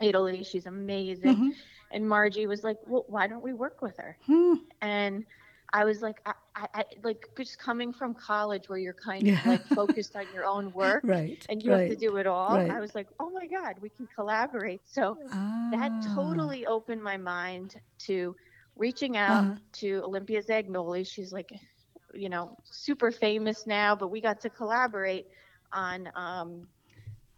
Italy. 0.00 0.42
She's 0.44 0.66
amazing. 0.66 1.36
Mhm. 1.36 1.50
And 1.92 2.08
Margie 2.08 2.46
was 2.46 2.62
like, 2.62 2.76
well, 2.86 3.04
why 3.08 3.26
don't 3.26 3.42
we 3.42 3.52
work 3.52 3.82
with 3.82 3.96
her? 3.96 4.16
Hmm. 4.26 4.54
And 4.80 5.26
I 5.72 5.84
was 5.84 6.02
like, 6.02 6.16
I, 6.26 6.34
I, 6.74 6.84
like 7.02 7.28
just 7.36 7.58
coming 7.58 7.92
from 7.92 8.14
college 8.14 8.68
where 8.68 8.78
you're 8.78 8.94
kind 8.94 9.28
of 9.28 9.44
like 9.44 9.62
focused 9.74 10.16
on 10.16 10.30
your 10.32 10.44
own 10.44 10.72
work 10.72 11.04
Right. 11.04 11.46
and 11.48 11.62
you 11.62 11.70
right. 11.70 11.72
have 11.72 11.84
to 11.86 11.96
do 11.96 12.16
it 12.16 12.26
all. 12.26 12.62
right. 12.62 12.70
I 12.70 12.80
was 12.80 12.94
like, 12.94 13.08
oh 13.20 13.30
my 13.30 13.46
God, 13.46 13.76
we 13.80 13.90
can 13.90 14.06
collaborate. 14.14 14.82
So 14.84 15.16
that 15.72 15.92
Ah. 15.92 16.08
totally 16.14 16.66
opened 16.66 17.02
my 17.02 17.16
mind 17.16 17.74
to 18.06 18.34
reaching 18.76 19.16
out 19.16 19.46
Uh-huh. 19.46 19.78
to 19.80 20.02
Olympia 20.04 20.42
Zagnoli. 20.42 21.06
She's 21.06 21.32
like, 21.32 21.48
you 22.14 22.28
know, 22.28 22.56
super 22.64 23.10
famous 23.10 23.66
now, 23.66 23.94
but 23.94 24.08
we 24.10 24.20
got 24.20 24.40
to 24.40 24.50
collaborate 24.50 25.26
on 25.72 26.08
um, 26.16 26.66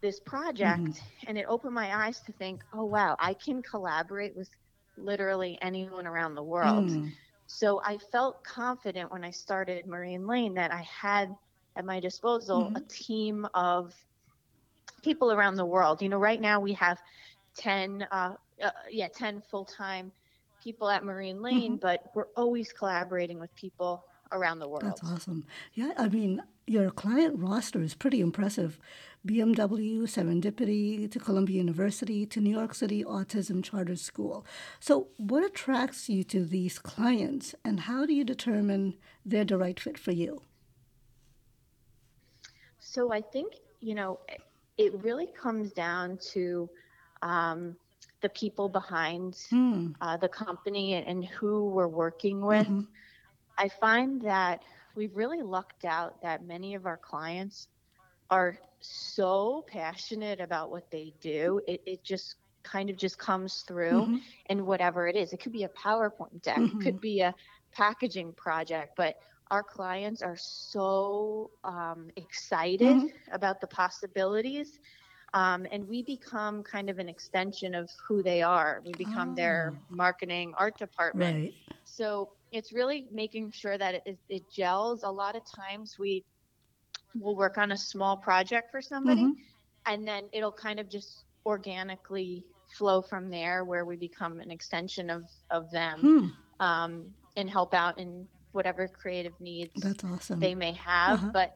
this 0.01 0.19
project, 0.19 0.89
Mm-hmm. 0.89 1.27
and 1.27 1.37
it 1.37 1.45
opened 1.47 1.73
my 1.73 2.05
eyes 2.05 2.21
to 2.25 2.33
think, 2.33 2.61
oh 2.73 2.85
wow, 2.85 3.15
I 3.19 3.33
can 3.33 3.61
collaborate 3.61 4.35
with 4.35 4.49
literally 4.97 5.57
anyone 5.61 6.07
around 6.07 6.35
the 6.35 6.43
world. 6.43 6.91
Mm. 6.91 7.13
So 7.53 7.81
I 7.83 7.97
felt 7.99 8.43
confident 8.43 9.11
when 9.11 9.23
I 9.23 9.29
started 9.31 9.85
Marine 9.85 10.25
Lane 10.27 10.55
that 10.55 10.71
I 10.71 10.81
had 10.81 11.35
at 11.75 11.85
my 11.85 11.99
disposal 11.99 12.71
Mm-hmm. 12.71 12.75
a 12.75 12.81
team 12.89 13.47
of 13.53 13.93
people 15.03 15.31
around 15.31 15.55
the 15.55 15.65
world. 15.65 16.01
You 16.01 16.09
know, 16.09 16.17
right 16.17 16.39
now 16.39 16.59
we 16.59 16.73
have 16.73 16.99
10, 17.57 18.07
uh, 18.11 18.35
uh, 18.61 18.71
yeah, 18.89 19.07
10 19.13 19.41
full 19.41 19.65
time 19.65 20.11
people 20.61 20.89
at 20.89 21.03
Marine 21.03 21.41
Lane, 21.41 21.77
Mhm. 21.77 21.81
but 21.81 22.01
we're 22.15 22.29
always 22.35 22.71
collaborating 22.73 23.39
with 23.39 23.53
people 23.55 24.05
around 24.31 24.59
the 24.59 24.69
world. 24.69 25.01
That's 25.01 25.03
awesome. 25.03 25.45
Yeah, 25.73 25.93
I 25.97 26.09
mean, 26.09 26.41
your 26.67 26.89
client 26.91 27.39
roster 27.39 27.81
is 27.81 27.93
pretty 27.95 28.21
impressive. 28.21 28.79
BMW, 29.25 30.01
Serendipity, 30.03 31.09
to 31.09 31.19
Columbia 31.19 31.57
University, 31.57 32.25
to 32.25 32.41
New 32.41 32.49
York 32.51 32.75
City 32.75 33.03
Autism 33.03 33.63
Charter 33.63 33.95
School. 33.95 34.45
So, 34.79 35.07
what 35.17 35.43
attracts 35.45 36.09
you 36.09 36.23
to 36.25 36.43
these 36.45 36.79
clients, 36.79 37.55
and 37.63 37.81
how 37.81 38.05
do 38.05 38.13
you 38.13 38.23
determine 38.25 38.95
they're 39.25 39.45
the 39.45 39.57
right 39.57 39.79
fit 39.79 39.97
for 39.97 40.11
you? 40.11 40.41
So 42.79 43.11
I 43.11 43.21
think, 43.21 43.53
you 43.79 43.95
know, 43.95 44.19
it 44.77 44.93
really 45.03 45.27
comes 45.27 45.71
down 45.71 46.17
to 46.33 46.69
um, 47.21 47.75
the 48.21 48.29
people 48.29 48.69
behind 48.69 49.37
Hmm. 49.49 49.91
uh, 50.01 50.17
the 50.17 50.27
company 50.29 50.95
and, 50.95 51.07
and 51.07 51.25
who 51.25 51.69
we're 51.69 51.87
working 51.87 52.41
with. 52.45 52.67
Mhm. 52.67 52.87
I 53.57 53.69
find 53.69 54.21
that 54.23 54.63
we've 54.95 55.15
really 55.15 55.41
lucked 55.41 55.85
out 55.85 56.21
that 56.21 56.43
many 56.43 56.75
of 56.75 56.85
our 56.85 56.97
clients 56.97 57.67
are 58.29 58.57
so 58.79 59.63
passionate 59.67 60.39
about 60.39 60.71
what 60.71 60.89
they 60.91 61.13
do. 61.21 61.61
It, 61.67 61.81
it 61.85 62.03
just 62.03 62.35
kind 62.63 62.89
of 62.89 62.97
just 62.97 63.17
comes 63.17 63.63
through 63.67 64.09
Mhm. 64.09 64.21
in 64.47 64.65
whatever 64.65 65.07
it 65.07 65.15
is. 65.15 65.33
It 65.33 65.39
could 65.41 65.51
be 65.51 65.63
a 65.63 65.69
PowerPoint 65.69 66.41
deck, 66.41 66.65
it 66.69 66.79
could 66.79 66.99
be 66.99 67.21
a 67.21 67.33
packaging 67.73 68.33
project, 68.33 68.93
but 68.97 69.15
our 69.51 69.63
clients 69.63 70.21
are 70.21 70.37
so 70.37 71.51
um, 71.63 72.09
excited 72.15 72.97
Mhm. 72.97 73.09
about 73.31 73.59
the 73.61 73.67
possibilities. 73.67 74.79
Um, 75.33 75.65
and 75.71 75.87
we 75.87 76.03
become 76.03 76.63
kind 76.63 76.89
of 76.89 76.99
an 76.99 77.09
extension 77.09 77.73
of 77.75 77.89
who 78.07 78.21
they 78.23 78.41
are. 78.41 78.81
We 78.85 78.93
become 78.95 79.33
their 79.35 79.73
Oh. 79.73 79.77
marketing 79.89 80.53
art 80.57 80.77
department. 80.77 81.37
Right. 81.37 81.53
So 81.83 82.29
it's 82.53 82.73
really 82.73 83.07
making 83.11 83.51
sure 83.51 83.77
that 83.77 83.95
it, 84.05 84.19
it 84.29 84.43
gels. 84.51 85.03
A 85.03 85.09
lot 85.11 85.35
of 85.35 85.43
times 85.45 85.97
we 85.99 86.23
will 87.19 87.35
work 87.35 87.57
on 87.57 87.71
a 87.71 87.77
small 87.77 88.17
project 88.17 88.71
for 88.71 88.81
somebody 88.81 89.23
Mhm. 89.23 89.35
and 89.85 90.07
then 90.07 90.29
it'll 90.33 90.51
kind 90.51 90.79
of 90.79 90.89
just 90.89 91.25
organically 91.45 92.45
flow 92.77 93.01
from 93.01 93.29
there 93.29 93.65
where 93.65 93.85
we 93.85 93.97
become 93.97 94.39
an 94.39 94.51
extension 94.51 95.09
of, 95.09 95.23
of 95.51 95.69
them 95.71 96.01
Hmm. 96.01 96.27
um, 96.59 97.13
and 97.35 97.49
help 97.49 97.73
out 97.73 97.99
in 97.99 98.27
whatever 98.51 98.87
creative 98.87 99.39
needs 99.39 99.71
That's 99.81 100.03
awesome. 100.03 100.39
they 100.39 100.55
may 100.55 100.73
have. 100.73 101.19
Uh-huh. 101.19 101.31
But 101.33 101.53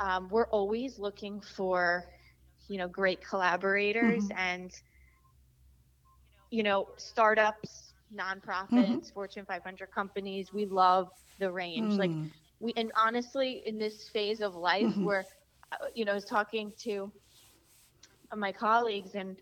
um, 0.00 0.28
we're 0.30 0.48
always 0.48 0.98
looking 0.98 1.40
for, 1.40 2.04
you 2.68 2.78
know, 2.78 2.88
great 2.88 3.26
collaborators 3.26 4.28
Mhm. 4.28 4.36
and, 4.36 4.70
you 6.50 6.62
know, 6.62 6.86
startups, 6.96 7.85
nonprofits, 8.14 8.96
Mm-hmm. 8.96 9.12
Fortune 9.12 9.44
500 9.46 9.90
companies. 9.92 10.52
We 10.52 10.66
love 10.66 11.08
the 11.38 11.50
range. 11.50 11.96
Like 11.98 12.12
Mm. 12.12 12.32
we, 12.60 12.72
and 12.76 12.92
honestly, 12.96 13.62
in 13.66 13.78
this 13.78 14.08
phase 14.12 14.40
of 14.40 14.54
life 14.54 14.90
Mhm. 14.90 15.02
where, 15.02 15.26
uh, 15.72 15.86
you 15.94 16.04
know, 16.04 16.12
I 16.12 16.14
was 16.14 16.24
talking 16.24 16.72
to 16.82 17.12
my 18.36 18.52
colleagues 18.52 19.14
and 19.14 19.36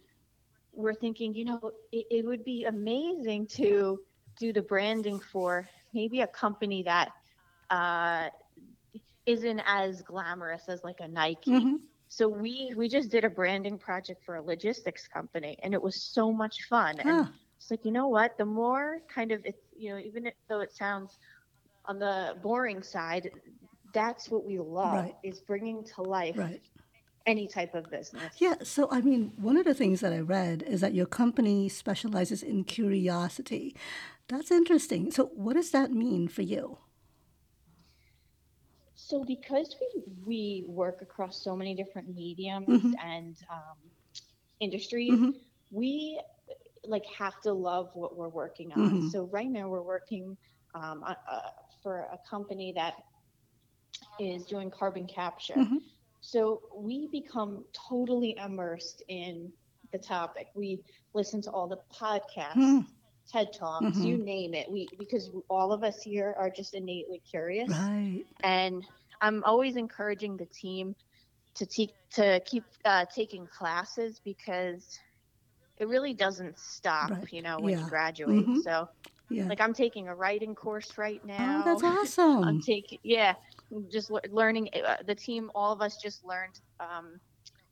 we're 0.72 0.94
thinking, 0.94 1.34
you 1.34 1.44
know, 1.44 1.66
it, 1.92 2.06
it 2.10 2.24
would 2.26 2.44
be 2.44 2.64
amazing 2.64 3.46
to 3.46 3.98
do 4.38 4.52
the 4.52 4.62
branding 4.62 5.20
for 5.32 5.68
maybe 5.92 6.20
a 6.20 6.26
company 6.26 6.82
that 6.84 7.10
uh, 7.70 8.28
isn't 9.26 9.60
as 9.66 10.02
glamorous 10.02 10.68
as 10.68 10.82
like 10.84 11.00
a 11.00 11.08
Nike. 11.08 11.68
Mhm. 11.68 11.88
So 12.08 12.28
we 12.28 12.72
we 12.76 12.88
just 12.88 13.10
did 13.10 13.24
a 13.24 13.30
branding 13.30 13.78
project 13.78 14.22
for 14.24 14.36
a 14.36 14.42
logistics 14.42 15.08
company, 15.08 15.56
and 15.62 15.74
it 15.74 15.82
was 15.82 16.02
so 16.02 16.32
much 16.32 16.56
fun. 16.68 17.00
And 17.00 17.26
it's 17.64 17.70
like 17.70 17.86
you 17.86 17.92
know 17.92 18.08
what, 18.08 18.36
the 18.36 18.44
more 18.44 19.00
kind 19.08 19.32
of 19.32 19.40
it's 19.44 19.62
you 19.74 19.90
know 19.90 19.98
even 19.98 20.30
though 20.50 20.60
it 20.60 20.72
sounds 20.72 21.18
on 21.86 21.98
the 21.98 22.36
boring 22.42 22.82
side, 22.82 23.30
that's 23.94 24.28
what 24.28 24.44
we 24.44 24.58
love 24.58 25.06
Right. 25.06 25.14
is 25.22 25.40
bringing 25.40 25.82
to 25.94 26.02
life 26.02 26.36
right. 26.36 26.60
any 27.26 27.48
type 27.48 27.74
of 27.74 27.90
business. 27.90 28.34
Yeah, 28.38 28.56
so 28.62 28.88
I 28.90 29.00
mean, 29.00 29.32
one 29.36 29.56
of 29.56 29.64
the 29.64 29.74
things 29.74 30.00
that 30.00 30.12
I 30.12 30.20
read 30.20 30.62
is 30.62 30.82
that 30.82 30.94
your 30.94 31.06
company 31.06 31.68
specializes 31.70 32.42
in 32.42 32.64
curiosity. 32.64 33.74
That's 34.28 34.50
interesting. 34.50 35.10
So, 35.10 35.26
what 35.34 35.54
does 35.54 35.70
that 35.70 35.90
mean 35.90 36.28
for 36.28 36.42
you? 36.42 36.78
So 38.94 39.24
because 39.24 39.76
we 39.80 40.02
we 40.26 40.64
work 40.68 41.02
across 41.02 41.42
so 41.42 41.56
many 41.56 41.74
different 41.74 42.14
mediums 42.14 42.68
Mhm. 42.68 42.94
and 43.02 43.36
um, 43.50 43.78
industries, 44.60 45.10
Mhm. 45.10 45.34
we 45.70 46.20
like 46.86 47.04
have 47.18 47.40
to 47.42 47.52
love 47.52 47.90
what 47.94 48.16
we're 48.16 48.28
working 48.28 48.72
on. 48.72 49.00
Mhm. 49.00 49.02
So 49.02 49.24
right 49.32 49.50
now 49.50 49.68
we're 49.68 49.82
working 49.82 50.36
um, 50.74 51.02
uh, 51.06 51.14
uh, 51.30 51.40
for 51.82 52.08
a 52.12 52.18
company 52.28 52.72
that 52.76 52.94
is 54.18 54.46
doing 54.46 54.70
carbon 54.70 55.06
capture. 55.06 55.66
Mhm. 55.66 55.78
So 56.20 56.60
we 56.76 57.08
become 57.10 57.64
totally 57.88 58.36
immersed 58.42 59.02
in 59.08 59.52
the 59.92 59.98
topic. 59.98 60.46
We 60.54 60.82
listen 61.14 61.42
to 61.42 61.50
all 61.50 61.68
the 61.68 61.78
podcasts, 62.00 62.54
Hmm. 62.54 62.80
TED 63.30 63.48
Talks, 63.58 64.04
you 64.04 64.16
Mhm. 64.16 64.22
name 64.22 64.54
it. 64.54 64.70
We 64.70 64.88
because 64.98 65.30
all 65.48 65.72
of 65.72 65.82
us 65.82 66.02
here 66.02 66.34
are 66.38 66.50
just 66.50 66.74
innately 66.74 67.20
curious 67.28 67.90
Right. 67.92 68.26
and 68.42 68.84
I'm 69.20 69.42
always 69.44 69.76
encouraging 69.76 70.36
the 70.36 70.46
team 70.46 70.94
to 71.56 71.66
te- 71.66 71.94
to 72.12 72.40
keep 72.46 72.64
uh, 72.84 73.06
taking 73.14 73.46
classes 73.46 74.20
because 74.24 74.98
it 75.78 75.88
really 75.88 76.14
doesn't 76.14 76.58
stop, 76.58 77.12
Right. 77.12 77.28
you 77.30 77.42
know, 77.42 77.60
when 77.60 77.74
Yeah. 77.74 77.78
you 77.78 77.86
graduate. 77.86 78.48
Mhm. 78.48 78.56
So, 78.56 78.86
Yeah. 79.28 79.50
like, 79.50 79.60
I'm 79.60 79.74
taking 79.74 80.08
a 80.08 80.14
writing 80.16 80.54
course 80.54 80.98
right 80.98 81.24
now. 81.24 81.62
oh, 81.62 81.62
that's 81.64 81.82
I'm 82.42 82.58
awesome. 82.58 82.66
taking, 82.66 82.98
yeah, 83.04 83.34
just 83.90 84.10
le- 84.10 84.20
learning. 84.30 84.70
Uh, 84.74 84.98
the 85.06 85.14
team, 85.14 85.50
all 85.54 85.72
of 85.72 85.82
us, 85.82 85.98
just 86.02 86.24
learned, 86.24 86.60
um, 86.80 87.20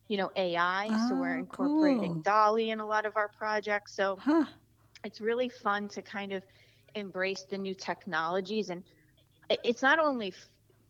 you 0.09 0.17
know, 0.19 0.31
AI. 0.37 0.97
so 0.97 1.17
we're 1.17 1.37
Ah, 1.37 1.41
incorporating 1.41 2.21
cool. 2.21 2.25
DALL-E 2.25 2.71
in 2.71 2.81
a 2.81 2.87
lot 2.87 3.07
of 3.07 3.17
our 3.17 3.31
projects. 3.38 3.97
So 3.97 4.19
Huh. 4.19 4.47
it's 5.05 5.21
really 5.21 5.49
fun 5.49 5.88
to 5.88 6.03
kind 6.03 6.33
of 6.33 6.43
embrace 6.95 7.45
the 7.51 7.59
new 7.59 7.75
technologies 7.75 8.69
and 8.71 8.85
it's 9.65 9.83
not 9.83 9.99
only 9.99 10.35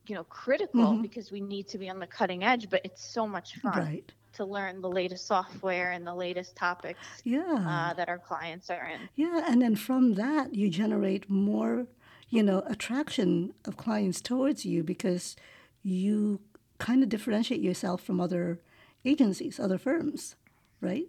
you 0.08 0.14
know 0.14 0.24
critical 0.24 0.96
Mhm. 0.96 1.02
because 1.02 1.30
we 1.32 1.40
need 1.40 1.68
to 1.68 1.78
be 1.78 1.88
on 1.90 1.98
the 2.00 2.06
cutting 2.06 2.44
edge 2.44 2.68
but 2.70 2.80
it's 2.84 3.12
so 3.12 3.26
much 3.28 3.56
fun 3.62 3.88
Right. 3.88 4.14
To 4.34 4.44
learn 4.44 4.80
the 4.80 4.88
latest 4.88 5.26
software 5.26 5.92
and 5.92 6.06
the 6.06 6.14
latest 6.14 6.56
topics 6.56 6.98
Yeah. 7.24 7.42
uh, 7.68 7.94
that 7.94 8.08
our 8.08 8.18
clients 8.18 8.70
are 8.70 8.86
in 8.88 9.00
Yeah, 9.14 9.44
and 9.48 9.60
then 9.62 9.76
from 9.76 10.14
that 10.14 10.54
you 10.54 10.68
generate 10.70 11.28
more, 11.30 11.86
you 12.30 12.42
know, 12.42 12.62
attraction 12.66 13.52
of 13.64 13.76
clients 13.76 14.20
towards 14.20 14.64
you 14.64 14.82
because 14.82 15.36
you 15.82 16.40
kind 16.78 17.02
of 17.02 17.08
differentiate 17.08 17.60
yourself 17.60 18.02
from 18.02 18.20
other 18.20 18.60
agencies, 19.04 19.58
other 19.60 19.78
firms, 19.78 20.36
right? 20.80 21.08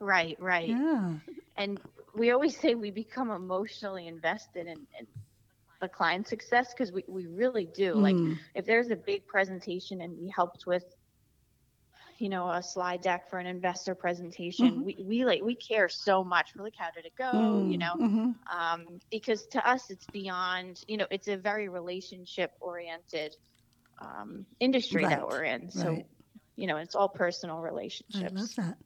right 0.00 0.36
right 0.40 0.68
Yeah. 0.68 1.14
and 1.56 1.80
we 2.14 2.30
always 2.30 2.58
say 2.58 2.74
we 2.74 2.90
become 2.90 3.30
emotionally 3.30 4.06
invested 4.06 4.66
in, 4.66 4.78
in 4.98 5.06
the 5.82 5.88
client 5.88 6.26
success 6.26 6.72
because 6.72 6.92
we, 6.92 7.04
we 7.08 7.26
really 7.26 7.66
do 7.74 7.94
like 7.94 8.14
Mm. 8.16 8.38
if 8.54 8.64
there's 8.64 8.90
a 8.90 8.96
big 8.96 9.26
presentation 9.26 10.00
and 10.00 10.16
we 10.18 10.28
helped 10.30 10.66
with 10.66 10.84
you 12.18 12.28
know 12.28 12.48
a 12.50 12.62
slide 12.62 13.00
deck 13.02 13.28
for 13.30 13.38
an 13.38 13.46
investor 13.46 13.94
presentation 13.94 14.68
Mhm. 14.68 14.84
we, 14.84 14.96
we 15.04 15.24
like 15.24 15.42
we 15.42 15.54
care 15.54 15.88
so 15.88 16.24
much 16.24 16.50
we're 16.56 16.64
like 16.64 16.74
how 16.78 16.90
did 16.94 17.04
it 17.04 17.12
go 17.18 17.64
you 17.66 17.78
Mm, 17.78 17.80
know 17.80 17.96
mhm. 18.00 18.34
um, 18.52 19.00
because 19.10 19.46
to 19.46 19.68
us 19.68 19.90
it's 19.90 20.06
beyond 20.12 20.80
you 20.88 20.96
know 20.96 21.06
it's 21.10 21.28
a 21.28 21.36
very 21.36 21.68
relationship 21.68 22.52
oriented 22.60 23.34
um, 24.00 24.46
industry 24.60 25.02
Right, 25.04 25.10
that 25.10 25.26
we're 25.26 25.44
in 25.44 25.70
so 25.70 25.88
right. 25.88 26.06
you 26.56 26.66
know 26.66 26.76
it's 26.76 26.94
all 26.94 27.08
personal 27.08 27.58
relationships. 27.58 28.32
I 28.32 28.40
love 28.40 28.54
that. 28.56 28.78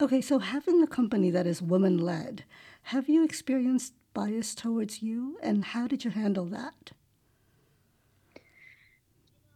Okay, 0.00 0.20
so 0.20 0.38
having 0.38 0.82
a 0.82 0.86
company 0.86 1.30
that 1.30 1.46
is 1.46 1.60
woman 1.62 1.98
led, 1.98 2.44
have 2.84 3.08
you 3.08 3.24
experienced 3.24 3.94
bias 4.14 4.54
towards 4.54 5.02
you 5.02 5.38
and 5.42 5.64
how 5.64 5.86
did 5.86 6.04
you 6.04 6.10
handle 6.10 6.46
that? 6.46 6.92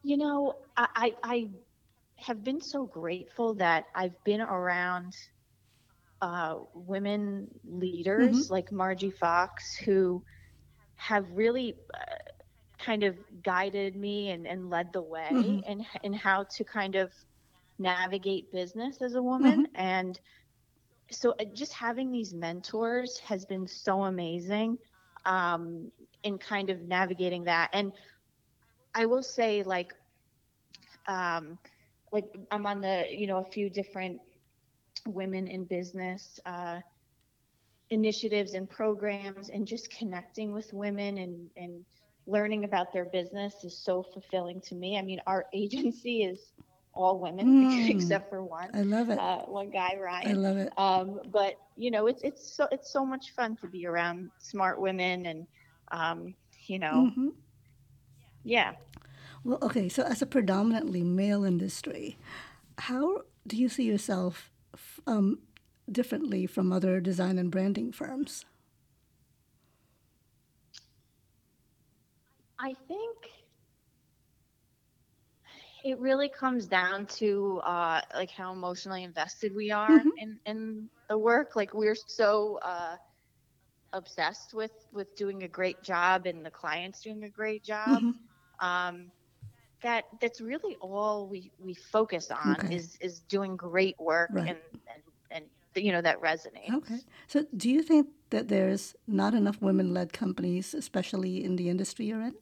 You 0.02 0.16
know, 0.16 0.56
I, 0.76 0.88
I, 0.94 1.14
I 1.22 1.48
have 2.26 2.44
been 2.44 2.60
so 2.60 2.86
grateful 2.86 3.54
that 3.56 3.84
I've 3.94 4.16
been 4.24 4.40
around 4.40 5.12
uh, 6.20 6.54
women 6.74 7.48
leaders 7.64 8.48
like 8.50 8.70
Margie 8.72 9.10
Fox 9.10 9.76
who 9.84 10.22
have 10.96 11.24
really 11.32 11.74
uh, 11.94 12.14
kind 12.84 13.02
of 13.02 13.16
guided 13.42 13.96
me 13.96 14.30
and, 14.30 14.46
and 14.46 14.70
led 14.70 14.92
the 14.92 15.02
way 15.02 15.60
Mhm. 15.60 15.64
in, 15.66 15.84
in 16.02 16.12
how 16.12 16.44
to 16.56 16.64
kind 16.64 16.94
of 16.96 17.12
navigate 17.78 18.50
business 18.52 18.98
as 19.02 19.14
a 19.14 19.22
woman. 19.22 19.66
And 19.74 20.18
so 21.10 21.32
uh, 21.40 21.44
just 21.54 21.72
having 21.74 22.10
these 22.10 22.34
mentors 22.34 23.18
has 23.26 23.44
been 23.46 23.66
so 23.66 24.02
amazing 24.04 24.76
um, 25.24 25.90
in 26.22 26.38
kind 26.38 26.70
of 26.70 26.80
navigating 26.82 27.44
that. 27.44 27.70
And 27.72 27.92
I 28.94 29.06
will 29.06 29.22
say, 29.22 29.62
like, 29.62 29.92
um, 31.08 31.58
like 32.12 32.24
I'm 32.50 32.66
on 32.66 32.80
the, 32.80 33.04
you 33.10 33.26
know, 33.26 33.38
a 33.38 33.50
few 33.50 33.70
different 33.70 34.20
women 35.06 35.46
in 35.48 35.64
business 35.64 36.38
uh, 36.46 36.80
initiatives 37.90 38.54
and 38.54 38.68
programs, 38.68 39.42
and 39.50 39.66
just 39.66 39.90
connecting 39.90 40.52
with 40.52 40.72
women 40.72 41.18
and 41.18 41.50
and 41.56 41.84
learning 42.26 42.64
about 42.64 42.92
their 42.92 43.04
business 43.06 43.54
is 43.64 43.82
so 43.84 44.02
fulfilling 44.02 44.60
to 44.62 44.74
me. 44.74 44.96
I 44.98 45.02
mean, 45.02 45.20
our 45.26 45.46
agency 45.54 46.22
is 46.22 46.52
all 46.94 47.18
women 47.20 47.46
Mm. 47.62 47.88
except 47.88 48.28
for 48.30 48.44
one, 48.44 48.70
I 48.74 48.82
love 48.82 49.10
it. 49.10 49.20
uh, 49.20 49.40
one 49.46 49.70
guy, 49.70 49.96
Ryan. 49.96 50.34
I 50.34 50.34
love 50.34 50.58
it. 50.58 50.72
Um, 50.76 51.20
but 51.32 51.54
you 51.76 51.90
know, 51.90 52.06
it's 52.06 52.22
it's 52.22 52.56
so 52.56 52.66
it's 52.70 52.92
so 52.92 53.04
much 53.04 53.30
fun 53.36 53.56
to 53.60 53.66
be 53.68 53.86
around 53.86 54.30
smart 54.38 54.80
women 54.80 55.26
and 55.26 55.46
um, 55.92 56.34
you 56.68 56.78
know, 56.78 57.10
hmm 57.16 57.28
yeah. 58.44 58.72
Well, 59.44 59.58
okay, 59.62 59.88
so 59.88 60.02
as 60.02 60.22
a 60.22 60.26
predominantly 60.26 61.02
male 61.02 61.44
industry, 61.44 62.18
how 62.78 63.22
do 63.46 63.56
you 63.56 63.68
see 63.68 63.84
yourself 63.84 64.50
um, 65.06 65.40
differently 65.90 66.46
from 66.46 66.72
other 66.72 67.00
design 67.00 67.38
and 67.38 67.50
branding 67.50 67.92
firms? 67.92 68.44
I 72.60 72.74
think 72.86 73.16
It 75.84 75.98
really 75.98 76.28
comes 76.28 76.66
down 76.66 77.06
to 77.18 77.60
uh, 77.64 78.00
like 78.14 78.30
how 78.30 78.52
emotionally 78.52 79.02
invested 79.04 79.54
we 79.54 79.70
are 79.70 80.04
hmm 80.04 80.16
in 80.16 80.38
in 80.46 80.90
the 81.08 81.18
work. 81.18 81.56
Like 81.56 81.74
we're 81.74 81.96
so 82.06 82.58
uh, 82.62 82.96
obsessed 83.92 84.54
with 84.54 84.72
with 84.92 85.14
doing 85.16 85.42
a 85.42 85.48
great 85.48 85.82
job 85.82 86.26
and 86.26 86.44
the 86.44 86.50
clients 86.50 87.00
doing 87.02 87.24
a 87.24 87.30
great 87.30 87.64
job. 87.64 88.02
hmm 88.02 88.28
Um, 88.60 89.10
that 89.82 90.04
that's 90.20 90.40
really 90.40 90.76
all 90.80 91.28
we 91.28 91.52
we 91.58 91.74
focus 91.74 92.30
on 92.30 92.58
Okay. 92.58 92.70
is 92.70 92.96
is 93.00 93.20
doing 93.20 93.56
great 93.56 93.96
work 93.98 94.30
Right. 94.30 94.46
and 94.46 94.58
and 94.86 95.02
and 95.30 95.50
you 95.84 95.92
know 95.92 96.02
that 96.02 96.20
resonates. 96.20 96.72
Okay. 96.72 97.00
So, 97.26 97.46
do 97.56 97.68
you 97.70 97.82
think 97.82 98.08
that 98.30 98.48
there's 98.48 98.94
not 99.06 99.34
enough 99.34 99.60
women-led 99.60 100.12
companies, 100.12 100.72
especially 100.74 101.42
in 101.42 101.56
the 101.56 101.68
industry 101.68 102.06
you're 102.06 102.22
in? 102.22 102.34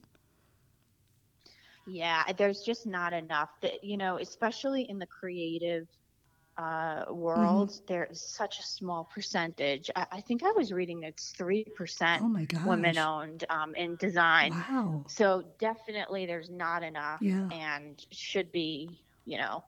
Yeah, 1.85 2.31
there's 2.33 2.61
just 2.61 2.85
not 2.85 3.13
enough 3.13 3.49
that 3.61 3.83
you 3.83 3.97
know, 3.97 4.17
especially 4.19 4.83
in 4.89 4.99
the 4.99 5.07
creative 5.07 5.87
uh, 6.59 7.05
hmm 7.05 7.13
world, 7.13 7.71
there 7.87 8.05
is 8.11 8.21
such 8.21 8.59
a 8.59 8.63
small 8.63 9.09
percentage. 9.13 9.89
I, 9.95 10.05
I 10.13 10.21
think 10.21 10.43
I 10.43 10.51
was 10.51 10.71
reading 10.71 11.03
it's 11.03 11.31
three 11.31 11.65
percent 11.75 12.23
Oh 12.23 12.29
women 12.65 12.97
owned 12.97 13.45
um, 13.49 13.75
in 13.75 13.95
design. 13.95 14.51
Wow. 14.51 15.05
So 15.07 15.43
definitely 15.59 16.25
there's 16.25 16.49
not 16.49 16.83
enough 16.83 17.21
Yeah. 17.21 17.47
and 17.51 17.99
should 18.11 18.51
be, 18.51 18.99
you 19.25 19.37
know, 19.37 19.63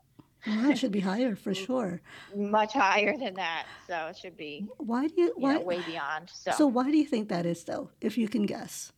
Well, 0.46 0.72
it 0.72 0.78
should 0.78 0.92
be 0.92 1.00
higher 1.12 1.36
for 1.36 1.54
sure. 1.54 2.02
much 2.36 2.74
higher 2.74 3.18
than 3.18 3.36
that. 3.36 3.66
So 3.88 4.08
it 4.08 4.18
should 4.18 4.38
be, 4.38 4.66
Why 4.78 5.08
do 5.08 5.14
you 5.18 5.34
you 5.38 5.48
know, 5.48 5.60
why 5.60 5.64
way 5.64 5.82
beyond. 5.82 6.30
So, 6.34 6.52
so 6.52 6.68
why 6.68 6.92
do 6.92 6.98
you 6.98 7.06
think 7.06 7.30
that 7.30 7.46
is 7.46 7.64
though, 7.64 7.90
if 8.02 8.18
you 8.18 8.28
can 8.28 8.46
guess? 8.46 8.92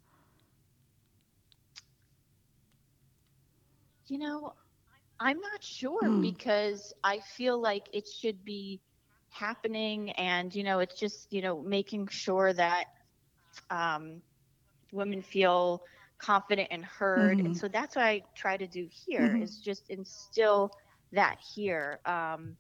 you 4.08 4.20
know, 4.20 4.54
I'm 5.20 5.40
not 5.40 5.64
sure 5.64 6.12
Mm. 6.12 6.22
because 6.22 6.94
I 7.04 7.20
feel 7.20 7.62
like 7.62 7.84
it 7.94 8.06
should 8.08 8.44
be 8.44 8.82
happening 9.30 10.12
and, 10.12 10.54
you 10.54 10.64
know, 10.64 10.80
it's 10.80 11.00
just, 11.00 11.28
you 11.32 11.42
know, 11.42 11.62
making 11.62 12.08
sure 12.12 12.54
that 12.54 12.86
um, 13.70 14.22
women 14.92 15.22
feel 15.22 15.82
confident 16.20 16.70
and 16.72 16.86
heard. 16.86 17.42
And 17.46 17.56
hmm 17.56 17.58
so 17.58 17.68
that's 17.68 17.96
what 17.96 18.06
I 18.06 18.22
try 18.36 18.58
to 18.58 18.68
do 18.68 18.88
here 19.06 19.36
hmm 19.36 19.42
is 19.42 19.60
just 19.64 19.90
instill 19.90 20.72
that 21.12 21.38
here. 21.56 22.00
Um, 22.06 22.58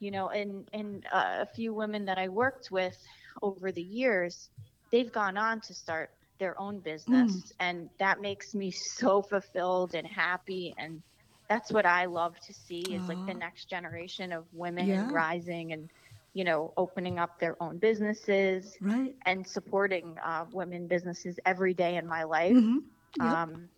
you 0.00 0.10
know, 0.10 0.28
and 0.28 0.68
and 0.72 1.04
uh, 1.12 1.38
a 1.42 1.46
few 1.54 1.74
women 1.74 2.06
that 2.06 2.18
I 2.18 2.28
worked 2.28 2.70
with 2.70 2.96
over 3.42 3.66
the 3.66 3.76
years, 3.76 4.44
they've 4.84 5.06
gone 5.06 5.32
on 5.32 5.60
to 5.62 5.74
start 5.74 6.10
their 6.38 6.58
own 6.60 6.80
Mm. 7.08 7.42
business, 7.44 7.52
and 7.58 7.88
that 7.98 8.20
makes 8.20 8.54
me 8.54 8.70
so 8.98 9.22
fulfilled 9.22 9.94
and 9.94 10.06
happy. 10.06 10.74
And 10.78 11.02
that's 11.48 11.70
what 11.72 11.86
I 11.86 12.06
love 12.06 12.38
to 12.46 12.52
see 12.54 12.94
is 12.94 13.08
like 13.08 13.24
the 13.26 13.32
Uh, 13.32 13.38
next 13.38 13.68
generation 13.68 14.32
of 14.32 14.44
women 14.52 14.88
yeah. 14.88 15.08
rising 15.10 15.72
and 15.72 15.90
you 16.32 16.44
know 16.44 16.72
opening 16.76 17.18
up 17.18 17.38
their 17.38 17.56
own 17.62 17.78
businesses 17.78 18.76
Right. 18.80 19.14
and 19.26 19.46
supporting 19.46 20.16
uh, 20.24 20.46
women 20.52 20.86
businesses 20.88 21.38
every 21.44 21.74
day 21.74 21.96
in 21.96 22.06
my 22.06 22.24
life. 22.24 22.52
hmm 22.56 22.78
Yep. 23.16 23.26
Um, 23.32 23.68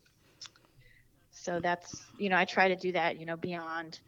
so 1.31 1.61
that's 1.61 2.03
you 2.19 2.31
know 2.31 2.37
I 2.37 2.45
try 2.45 2.69
to 2.69 2.77
do 2.77 2.93
that 2.93 3.19
you 3.21 3.27
know 3.27 3.37
beyond 3.37 3.99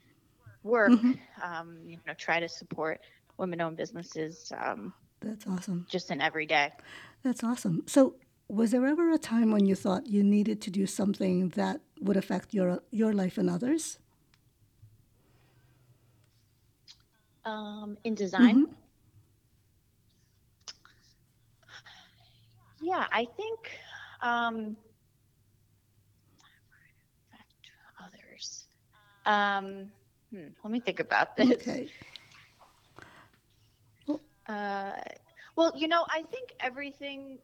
work 0.63 0.93
hmm 0.93 1.13
um, 1.43 1.79
you 1.87 1.99
know 2.07 2.15
try 2.15 2.41
to 2.41 2.49
support 2.49 3.01
women-owned 3.39 3.77
businesses 3.77 4.51
um, 4.57 4.93
That's 5.21 5.47
awesome. 5.47 5.87
just 5.89 6.11
in 6.11 6.21
every 6.21 6.47
day. 6.47 6.73
That's 7.23 7.45
awesome. 7.45 7.83
So, 7.87 8.15
was 8.49 8.71
there 8.73 8.87
ever 8.87 9.11
a 9.13 9.19
time 9.19 9.51
when 9.53 9.67
you 9.67 9.75
thought 9.75 10.07
you 10.07 10.23
needed 10.23 10.61
to 10.63 10.71
do 10.71 10.87
something 10.87 11.51
that 11.51 11.81
would 12.01 12.17
affect 12.17 12.55
your 12.55 12.83
your 12.91 13.13
life 13.13 13.39
and 13.39 13.49
others? 13.51 13.99
Um, 17.45 17.97
in 18.05 18.15
design, 18.15 18.57
hmm 18.57 18.65
yeah, 22.81 23.07
I 23.13 23.25
think 23.37 23.59
um, 24.23 24.77
affect 27.33 27.71
others. 28.05 28.67
Um, 29.27 29.91
hmm, 30.31 30.49
let 30.65 30.71
me 30.71 30.81
think 30.81 31.01
about 31.01 31.37
this. 31.37 31.49
Okay. 31.53 31.91
Well, 34.07 34.21
Uh, 34.49 34.93
well, 35.57 35.73
you 35.77 35.89
know, 35.89 36.05
I 36.09 36.23
think 36.23 36.55
everything 36.61 37.39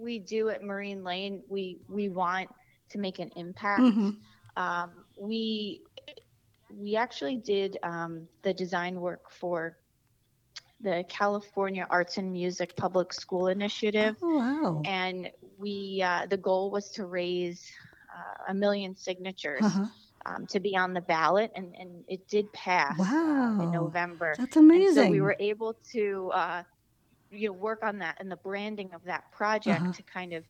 we 0.00 0.18
do 0.20 0.48
at 0.50 0.62
Marine 0.62 1.04
Lane, 1.04 1.42
we 1.48 1.78
we 1.88 2.08
want 2.08 2.50
to 2.90 2.98
make 2.98 3.18
an 3.18 3.30
impact. 3.36 3.94
hmm 3.94 4.10
Um, 4.56 4.90
we 5.18 5.82
we 6.72 6.96
actually 6.96 7.36
did 7.36 7.78
um, 7.82 8.28
the 8.42 8.52
design 8.54 9.00
work 9.00 9.30
for 9.30 9.76
the 10.80 11.04
California 11.08 11.86
Arts 11.90 12.18
and 12.18 12.32
Music 12.32 12.76
Public 12.76 13.12
School 13.12 13.48
Initiative, 13.48 14.16
Oh, 14.22 14.36
wow. 14.36 14.82
and 14.84 15.30
we 15.58 16.02
uh, 16.04 16.26
the 16.26 16.36
goal 16.36 16.70
was 16.70 16.90
to 16.92 17.06
raise 17.06 17.70
uh, 18.16 18.52
a 18.52 18.54
million 18.54 18.96
signatures 18.96 19.66
Uh-huh. 19.66 19.86
um, 20.26 20.46
to 20.48 20.60
be 20.60 20.76
on 20.76 20.94
the 20.94 21.00
ballot, 21.02 21.50
and 21.54 21.74
and 21.78 22.04
it 22.08 22.28
did 22.28 22.52
pass 22.52 23.18
um, 23.24 23.60
in 23.60 23.70
November. 23.70 24.38
That's 24.38 24.56
And 24.74 24.88
so 24.88 25.04
we 25.04 25.20
were 25.20 25.36
able 25.40 25.74
to, 25.92 26.30
uh, 26.34 26.62
you 27.30 27.48
know, 27.48 27.52
work 27.52 27.80
on 27.82 27.98
that 27.98 28.16
and 28.20 28.30
the 28.30 28.36
branding 28.36 28.90
of 28.94 29.02
that 29.04 29.24
project 29.32 29.84
Uh-huh. 29.84 29.96
to 29.96 30.02
kind 30.02 30.32
of 30.32 30.44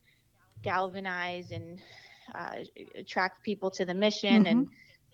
galvanize 0.62 1.50
and 1.50 1.80
uh, 2.34 2.56
attract 2.96 3.42
people 3.44 3.70
to 3.70 3.84
the 3.84 3.94
mission 3.94 4.46
hmm 4.46 4.46
and 4.46 4.66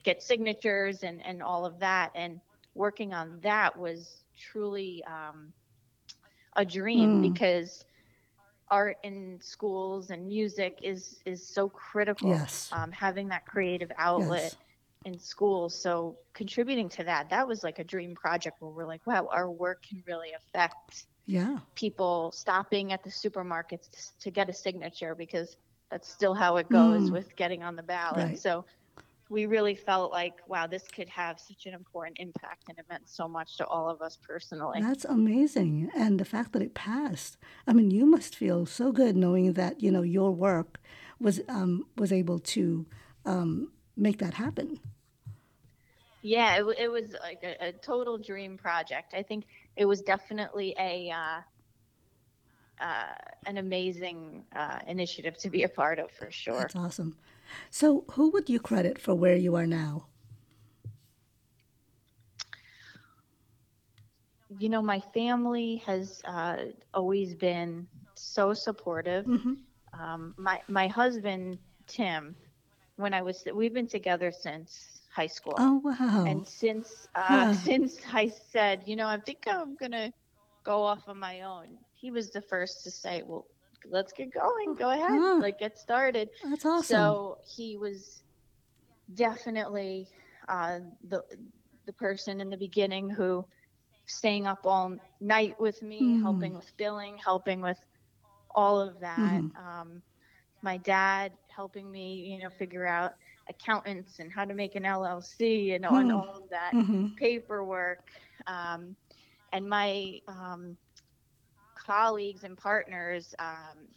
get 0.05 0.23
signatures 0.23 1.03
and, 1.03 1.25
and 1.25 1.43
all 1.43 1.65
of 1.67 1.79
that. 1.81 2.11
And 2.15 2.41
working 2.75 3.13
on 3.15 3.41
that 3.43 3.77
was 3.79 4.25
truly 4.39 5.03
um, 5.07 5.53
a 6.57 6.65
dream 6.65 7.19
Mm. 7.19 7.21
because 7.21 7.85
art 8.71 8.97
in 9.03 9.39
schools 9.41 10.11
and 10.11 10.27
music 10.27 10.79
is 10.83 11.21
is 11.27 11.47
so 11.47 11.69
critical. 11.69 12.51
Yes. 12.51 12.73
Um, 12.73 12.91
having 12.93 13.29
that 13.29 13.47
creative 13.47 13.91
outlet 13.99 14.53
Yes. 14.53 14.57
in 15.05 15.19
schools. 15.19 15.81
So 15.81 16.17
contributing 16.35 16.89
to 16.91 17.05
that, 17.05 17.31
that 17.31 17.47
was 17.47 17.63
like 17.63 17.79
a 17.79 17.85
dream 17.85 18.15
project 18.15 18.57
where 18.61 18.71
we're 18.71 18.87
like, 18.87 19.07
wow, 19.07 19.29
our 19.33 19.51
work 19.51 19.83
can 19.89 20.03
really 20.07 20.33
affect 20.35 21.07
Yeah. 21.27 21.59
people 21.75 22.33
stopping 22.33 22.93
at 22.93 23.03
the 23.03 23.11
supermarkets 23.11 23.91
to, 23.91 24.19
to 24.21 24.31
get 24.31 24.49
a 24.49 24.53
signature 24.53 25.15
because 25.15 25.57
that's 25.91 26.09
still 26.09 26.35
how 26.35 26.57
it 26.57 26.69
goes 26.71 27.11
Mm. 27.11 27.13
with 27.13 27.37
getting 27.37 27.63
on 27.63 27.77
the 27.77 27.83
ballot. 27.83 28.29
Right. 28.29 28.39
So 28.39 28.65
we 29.29 29.47
really 29.47 29.75
felt 29.75 30.13
like, 30.13 30.35
wow, 30.47 30.67
this 30.69 30.85
could 30.95 31.09
have 31.09 31.41
such 31.41 31.67
an 31.67 31.75
important 31.75 32.19
impact 32.21 32.69
and 32.69 32.79
it 32.79 32.87
meant 32.89 33.09
so 33.09 33.27
much 33.29 33.57
to 33.57 33.67
all 33.67 33.91
of 33.91 34.01
us 34.01 34.17
personally. 34.27 34.81
That's 34.81 35.05
amazing. 35.05 35.91
And 35.97 36.19
the 36.21 36.25
fact 36.25 36.53
that 36.53 36.63
it 36.63 36.75
passed. 36.75 37.37
I 37.67 37.73
mean, 37.73 37.91
you 37.91 38.07
must 38.07 38.37
feel 38.37 38.67
so 38.67 38.93
good 38.93 39.17
knowing 39.17 39.53
that, 39.55 39.83
you 39.83 39.91
know, 39.91 40.03
your 40.03 40.31
work 40.33 40.81
was 41.19 41.41
um 41.49 41.87
was 41.97 42.13
able 42.13 42.39
to 42.39 42.87
um 43.25 43.73
make 43.97 44.19
that 44.19 44.35
happen. 44.35 44.79
Yeah, 46.23 46.57
it, 46.57 46.77
it 46.79 46.89
was 46.91 47.15
like 47.23 47.41
a, 47.45 47.69
a 47.69 47.73
total 47.73 48.19
dream 48.19 48.57
project. 48.57 49.15
I 49.15 49.23
think 49.23 49.45
it 49.77 49.85
was 49.85 50.03
definitely 50.03 50.75
a 50.79 51.11
uh, 51.11 51.41
uh, 52.81 53.15
an 53.47 53.59
amazing 53.59 54.45
uh, 54.55 54.79
initiative 54.87 55.37
to 55.39 55.51
be 55.51 55.63
a 55.65 55.69
part 55.69 55.99
of 55.99 56.11
for 56.13 56.31
sure. 56.31 56.61
That's 56.61 56.77
awesome. 56.77 57.17
So, 57.71 58.05
who 58.13 58.31
would 58.31 58.49
you 58.49 58.61
credit 58.61 58.99
for 58.99 59.15
where 59.15 59.37
you 59.37 59.55
are 59.57 59.67
now? 59.67 60.07
You 64.59 64.69
know, 64.69 64.83
my 64.83 65.01
family 65.01 65.83
has 65.87 66.23
uh, 66.25 66.57
always 66.95 67.35
been 67.35 67.87
so 68.15 68.55
supportive. 68.55 69.27
hmm 69.27 69.55
Um, 69.99 70.35
my 70.37 70.61
my 70.69 70.87
husband 70.89 71.59
Tim, 71.87 72.37
when 72.97 73.15
I 73.15 73.23
was 73.23 73.45
we've 73.55 73.75
been 73.75 73.89
together 73.89 74.31
since 74.33 74.96
high 75.17 75.29
school, 75.29 75.65
Oh, 75.65 75.81
wow. 75.85 76.27
and 76.27 76.47
since 76.47 77.09
uh, 77.17 77.47
Huh. 77.47 77.57
since 77.65 77.99
I 78.13 78.29
said, 78.29 78.83
you 78.87 78.97
know, 78.97 79.09
I 79.09 79.19
think 79.19 79.41
I'm 79.49 79.77
gonna 79.77 80.13
go 80.65 80.83
off 80.85 81.09
on 81.09 81.19
my 81.19 81.43
own, 81.43 81.79
he 81.95 82.11
was 82.13 82.31
the 82.31 82.43
first 82.43 82.85
to 82.85 82.91
say, 82.91 83.23
well, 83.27 83.47
let's 83.91 84.13
get 84.13 84.33
going, 84.33 84.75
go 84.77 84.91
ahead, 84.91 85.23
Huh. 85.23 85.41
like 85.41 85.59
get 85.59 85.79
started. 85.79 86.29
That's 86.43 86.65
awesome. 86.67 87.19
So 87.19 87.37
he 87.57 87.77
was 87.77 88.23
definitely 89.15 90.09
uh, 90.49 90.81
the 91.09 91.23
the 91.87 91.93
person 91.95 92.41
in 92.41 92.51
the 92.51 92.57
beginning 92.59 93.11
who 93.11 93.45
staying 94.07 94.47
up 94.47 94.61
all 94.65 94.97
night 95.21 95.55
with 95.61 95.83
me, 95.83 96.17
Mm. 96.17 96.23
helping 96.23 96.55
with 96.55 96.71
billing, 96.79 97.19
helping 97.25 97.61
with 97.61 97.79
all 98.55 98.81
of 98.81 99.01
that. 99.01 99.43
Mhm. 99.43 99.53
Um, 99.59 100.03
my 100.63 100.79
dad 100.79 101.33
helping 101.55 101.91
me, 101.91 102.29
you 102.33 102.43
know, 102.43 102.51
figure 102.59 102.87
out 102.87 103.13
accountants 103.49 104.19
and 104.19 104.33
how 104.33 104.45
to 104.45 104.55
make 104.55 104.75
an 104.75 104.85
LLC 104.85 105.73
and, 105.73 105.85
and 105.85 106.11
Hmm. 106.11 106.11
all 106.13 106.43
of 106.43 106.51
that 106.51 106.75
hmm 106.75 107.07
paperwork. 107.17 108.01
Um, 108.47 108.97
and 109.53 109.69
my 109.69 110.19
um, 110.29 110.77
colleagues 111.87 112.45
and 112.45 112.57
partners, 112.57 113.35
um, 113.39 113.89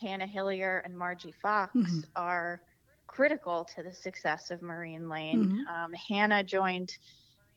Hannah 0.00 0.26
Hillier 0.26 0.78
and 0.84 0.96
Margie 0.96 1.32
Fox, 1.42 1.74
Mhm. 1.74 2.04
are 2.16 2.60
critical 3.06 3.64
to 3.76 3.82
the 3.82 3.92
success 3.92 4.50
of 4.50 4.62
Marine 4.62 5.08
Lane. 5.08 5.48
Mm-hmm. 5.48 5.64
Um, 5.70 5.92
Hannah 6.08 6.42
joined 6.44 6.90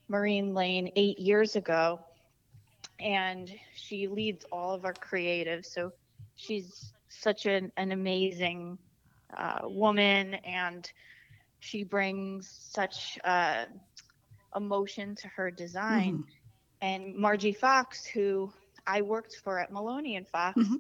Marine 0.07 0.53
Lane 0.53 0.89
eight 0.95 1.19
years 1.19 1.55
ago, 1.55 1.99
and 2.99 3.49
she 3.75 4.07
leads 4.07 4.45
all 4.51 4.73
of 4.73 4.85
our 4.85 4.93
creatives. 4.93 5.65
So 5.65 5.91
she's 6.35 6.93
such 7.09 7.45
an, 7.45 7.71
an 7.77 7.91
amazing 7.91 8.77
uh, 9.35 9.59
woman, 9.63 10.35
and 10.35 10.89
she 11.59 11.83
brings 11.83 12.49
such 12.71 13.19
uh, 13.23 13.65
emotion 14.55 15.15
to 15.15 15.27
her 15.29 15.51
design. 15.51 16.13
Mm-hmm. 16.13 16.21
And 16.81 17.15
Margie 17.15 17.53
Fox, 17.53 18.05
who 18.05 18.51
I 18.87 19.01
worked 19.01 19.35
for 19.43 19.59
at 19.59 19.71
Maloney 19.71 20.15
and 20.15 20.27
Fox, 20.27 20.57
mm-hmm. 20.57 20.75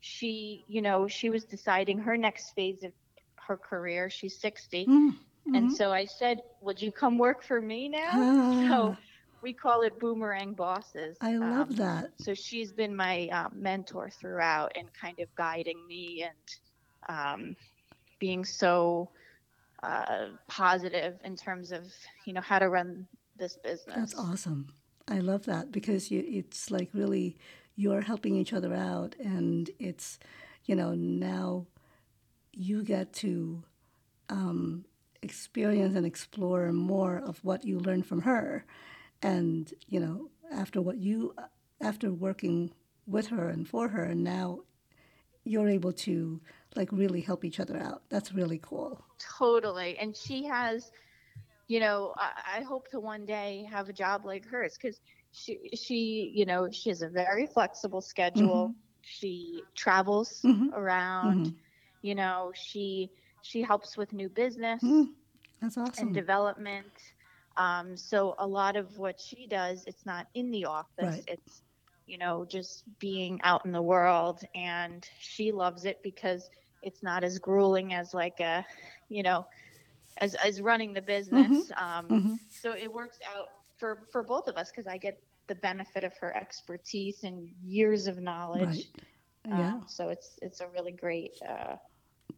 she, 0.00 0.64
you 0.66 0.82
know, 0.82 1.06
she 1.06 1.30
was 1.30 1.44
deciding 1.44 1.98
her 1.98 2.16
next 2.16 2.54
phase 2.54 2.82
of 2.82 2.92
her 3.36 3.56
career. 3.56 4.08
She's 4.08 4.38
60. 4.38 4.86
Mm-hmm. 4.86 5.54
And 5.54 5.72
so 5.72 5.92
I 5.92 6.06
said, 6.06 6.40
Would 6.60 6.80
you 6.80 6.92
come 6.92 7.18
work 7.18 7.42
for 7.42 7.60
me 7.60 7.88
now? 7.88 8.10
Ah. 8.12 8.66
So 8.68 8.96
we 9.42 9.52
call 9.52 9.82
it 9.82 9.98
Boomerang 9.98 10.54
Bosses. 10.54 11.16
I 11.20 11.36
love 11.36 11.70
um, 11.70 11.76
that. 11.76 12.10
So 12.18 12.32
she's 12.32 12.72
been 12.72 12.94
my 12.94 13.28
uh, 13.32 13.48
mentor 13.52 14.08
throughout 14.08 14.72
and 14.76 14.88
kind 14.94 15.18
of 15.18 15.34
guiding 15.34 15.84
me 15.86 16.24
and 16.24 17.16
um, 17.18 17.56
being 18.20 18.44
so 18.44 19.10
uh, 19.82 20.28
positive 20.48 21.18
in 21.24 21.36
terms 21.36 21.72
of, 21.72 21.84
you 22.24 22.32
know, 22.32 22.40
how 22.40 22.58
to 22.58 22.68
run 22.68 23.06
this 23.36 23.56
business. 23.56 23.96
That's 23.96 24.14
awesome. 24.18 24.68
I 25.08 25.18
love 25.18 25.44
that 25.46 25.72
because 25.72 26.10
you, 26.10 26.24
it's 26.26 26.70
like 26.70 26.90
really 26.92 27.36
you're 27.74 28.02
helping 28.02 28.36
each 28.36 28.52
other 28.52 28.74
out, 28.74 29.16
and 29.18 29.68
it's, 29.78 30.18
you 30.66 30.76
know, 30.76 30.94
now 30.94 31.66
you 32.52 32.82
get 32.82 33.12
to 33.14 33.62
um, 34.28 34.84
experience 35.22 35.96
and 35.96 36.06
explore 36.06 36.70
more 36.72 37.16
of 37.16 37.42
what 37.42 37.64
you 37.64 37.80
learned 37.80 38.06
from 38.06 38.20
her, 38.22 38.64
and 39.22 39.72
you 39.88 39.98
know, 39.98 40.30
after 40.52 40.80
what 40.80 40.98
you, 40.98 41.34
after 41.80 42.12
working 42.12 42.72
with 43.06 43.28
her 43.28 43.48
and 43.48 43.68
for 43.68 43.88
her, 43.88 44.04
and 44.04 44.22
now 44.22 44.60
you're 45.44 45.68
able 45.68 45.92
to 45.92 46.40
like 46.76 46.90
really 46.92 47.20
help 47.20 47.44
each 47.44 47.60
other 47.60 47.78
out. 47.78 48.02
That's 48.08 48.32
really 48.32 48.58
cool. 48.58 49.04
Totally, 49.18 49.98
and 49.98 50.16
she 50.16 50.44
has 50.44 50.90
you 51.72 51.80
know, 51.80 52.12
I, 52.18 52.58
I 52.58 52.60
hope 52.62 52.88
to 52.90 53.00
one 53.00 53.24
day 53.24 53.66
have 53.70 53.88
a 53.88 53.94
job 53.94 54.26
like 54.26 54.44
hers 54.46 54.76
because 54.80 55.00
she, 55.32 55.70
she, 55.74 56.30
you 56.34 56.44
know, 56.44 56.68
she 56.70 56.90
has 56.90 57.00
a 57.00 57.08
very 57.08 57.46
flexible 57.46 58.02
schedule. 58.02 58.68
Mm-hmm. 58.68 58.72
She 59.00 59.62
travels 59.74 60.42
mm-hmm. 60.44 60.74
around. 60.74 61.46
Mm-hmm. 61.46 61.56
You 62.02 62.14
know, 62.14 62.52
she 62.54 63.10
she 63.40 63.62
helps 63.62 63.96
with 63.96 64.12
new 64.12 64.28
business. 64.28 64.82
Mm, 64.82 65.12
that's 65.62 65.78
awesome. 65.78 66.08
And 66.08 66.14
development. 66.14 66.92
Um, 67.56 67.96
so 67.96 68.34
a 68.38 68.46
lot 68.46 68.76
of 68.76 68.98
what 68.98 69.18
she 69.18 69.46
does, 69.46 69.84
it's 69.86 70.04
not 70.04 70.26
in 70.34 70.50
the 70.50 70.66
office. 70.66 70.90
Right. 71.00 71.24
It's 71.26 71.62
you 72.06 72.18
know 72.18 72.44
just 72.44 72.84
being 72.98 73.40
out 73.44 73.64
in 73.64 73.72
the 73.72 73.80
world, 73.80 74.42
and 74.54 75.08
she 75.18 75.52
loves 75.52 75.86
it 75.86 76.02
because 76.02 76.50
it's 76.82 77.02
not 77.02 77.24
as 77.24 77.38
grueling 77.38 77.94
as 77.94 78.14
like 78.14 78.40
a, 78.40 78.64
you 79.08 79.22
know, 79.22 79.46
as 80.18 80.34
as 80.36 80.60
running 80.60 80.92
the 80.92 81.02
business. 81.02 81.70
Mm-hmm. 81.70 81.84
Um, 81.84 82.08
mm-hmm. 82.08 82.34
So 82.50 82.72
it 82.72 82.92
works 82.92 83.18
out 83.36 83.48
for 83.78 84.00
for 84.10 84.22
both 84.22 84.48
of 84.48 84.56
us 84.56 84.70
because 84.70 84.86
I 84.86 84.98
get 84.98 85.20
the 85.46 85.54
benefit 85.56 86.04
of 86.04 86.16
her 86.18 86.34
expertise 86.36 87.24
and 87.24 87.48
years 87.62 88.06
of 88.06 88.18
knowledge. 88.20 88.88
Right. 89.46 89.52
Um, 89.52 89.58
yeah. 89.58 89.74
Um, 89.74 89.84
so 89.86 90.08
it's 90.08 90.38
it's 90.42 90.60
a 90.60 90.68
really 90.68 90.92
great. 90.92 91.32
Uh, 91.46 91.76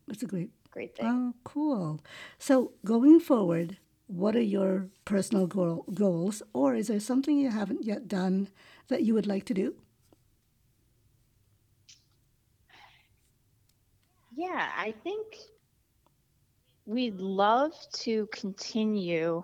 it's 0.09 0.23
a 0.23 0.27
great 0.27 0.51
great 0.71 0.97
thing. 0.97 1.07
Oh, 1.07 1.35
cool. 1.45 2.01
So 2.39 2.73
going 2.85 3.21
forward, 3.21 3.79
what 4.07 4.37
are 4.37 4.43
your 4.43 4.89
personal 5.05 5.47
goal, 5.47 5.85
goals, 5.95 6.43
or 6.53 6.75
is 6.75 6.89
there 6.89 7.01
something 7.01 7.39
you 7.39 7.51
haven't 7.51 7.85
yet 7.85 8.09
done 8.09 8.49
that 8.89 9.03
you 9.03 9.15
would 9.15 9.27
like 9.27 9.45
to 9.47 9.55
do? 9.55 9.75
Yeah, 14.37 14.68
I 14.77 14.94
think 15.03 15.37
we'd 16.87 17.20
love 17.20 17.73
to 17.92 18.27
continue 18.33 19.42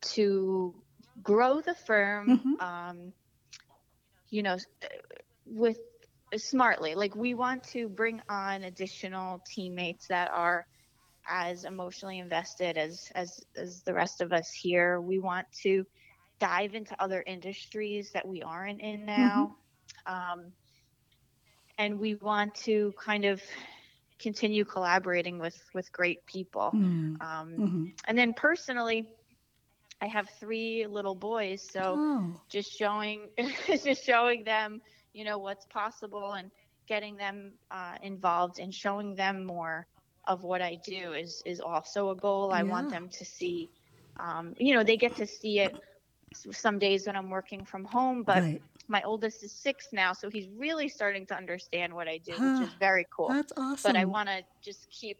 to 0.00 0.74
grow 1.22 1.60
the 1.60 1.74
firm 1.74 2.38
mm-hmm. 2.38 2.64
um, 2.64 3.12
you 4.30 4.42
know 4.42 4.56
with 5.46 5.78
smartly 6.36 6.94
like 6.94 7.14
we 7.14 7.34
want 7.34 7.62
to 7.62 7.88
bring 7.88 8.20
on 8.28 8.64
additional 8.64 9.40
teammates 9.46 10.08
that 10.08 10.30
are 10.32 10.66
as 11.28 11.64
emotionally 11.64 12.18
invested 12.18 12.76
as 12.76 13.10
as 13.14 13.40
as 13.56 13.82
the 13.82 13.94
rest 13.94 14.20
of 14.20 14.32
us 14.32 14.50
here 14.52 15.00
we 15.00 15.18
want 15.18 15.46
to 15.52 15.84
dive 16.38 16.74
into 16.74 17.00
other 17.02 17.22
industries 17.26 18.10
that 18.12 18.26
we 18.26 18.42
aren't 18.42 18.80
in 18.80 19.06
now 19.06 19.56
mm-hmm. 20.06 20.40
um, 20.40 20.52
and 21.78 21.98
we 21.98 22.14
want 22.16 22.54
to 22.54 22.94
kind 22.98 23.24
of 23.24 23.42
continue 24.18 24.64
collaborating 24.64 25.38
with 25.38 25.58
with 25.74 25.90
great 25.92 26.24
people. 26.26 26.70
Mm. 26.74 27.20
Um, 27.20 27.54
mm-hmm. 27.58 27.84
And 28.06 28.18
then 28.18 28.32
personally, 28.34 29.06
I 30.00 30.06
have 30.06 30.28
three 30.40 30.86
little 30.86 31.14
boys, 31.14 31.62
so 31.62 31.94
oh. 31.98 32.40
just 32.48 32.72
showing 32.72 33.28
just 33.66 34.04
showing 34.04 34.44
them, 34.44 34.80
you 35.12 35.24
know, 35.24 35.38
what's 35.38 35.66
possible 35.66 36.32
and 36.32 36.50
getting 36.86 37.16
them 37.16 37.52
uh, 37.70 37.96
involved 38.02 38.58
and 38.58 38.72
showing 38.72 39.14
them 39.14 39.44
more 39.44 39.86
of 40.26 40.42
what 40.42 40.62
I 40.62 40.78
do 40.84 41.12
is 41.12 41.42
is 41.44 41.60
also 41.60 42.10
a 42.10 42.16
goal. 42.16 42.52
I 42.52 42.62
want 42.62 42.90
them 42.90 43.08
to 43.10 43.24
see, 43.24 43.70
um, 44.18 44.54
you 44.58 44.74
know, 44.74 44.82
they 44.82 44.96
get 44.96 45.16
to 45.16 45.26
see 45.26 45.60
it 45.60 45.74
some 46.34 46.78
days 46.78 47.06
when 47.06 47.16
I'm 47.16 47.30
working 47.30 47.64
from 47.64 47.84
home, 47.84 48.22
but 48.22 48.42
right 48.42 48.62
my 48.88 49.02
oldest 49.02 49.42
is 49.42 49.52
six 49.52 49.88
now, 49.92 50.12
so 50.12 50.30
he's 50.30 50.48
really 50.56 50.88
starting 50.88 51.26
to 51.26 51.36
understand 51.36 51.94
what 51.94 52.08
I 52.08 52.18
do, 52.18 52.32
which 52.32 52.68
is 52.68 52.74
very 52.78 53.06
cool. 53.10 53.28
That's 53.28 53.52
awesome. 53.56 53.92
But 53.92 53.96
I 53.98 54.04
want 54.04 54.28
to 54.28 54.42
just 54.62 54.88
keep 54.90 55.18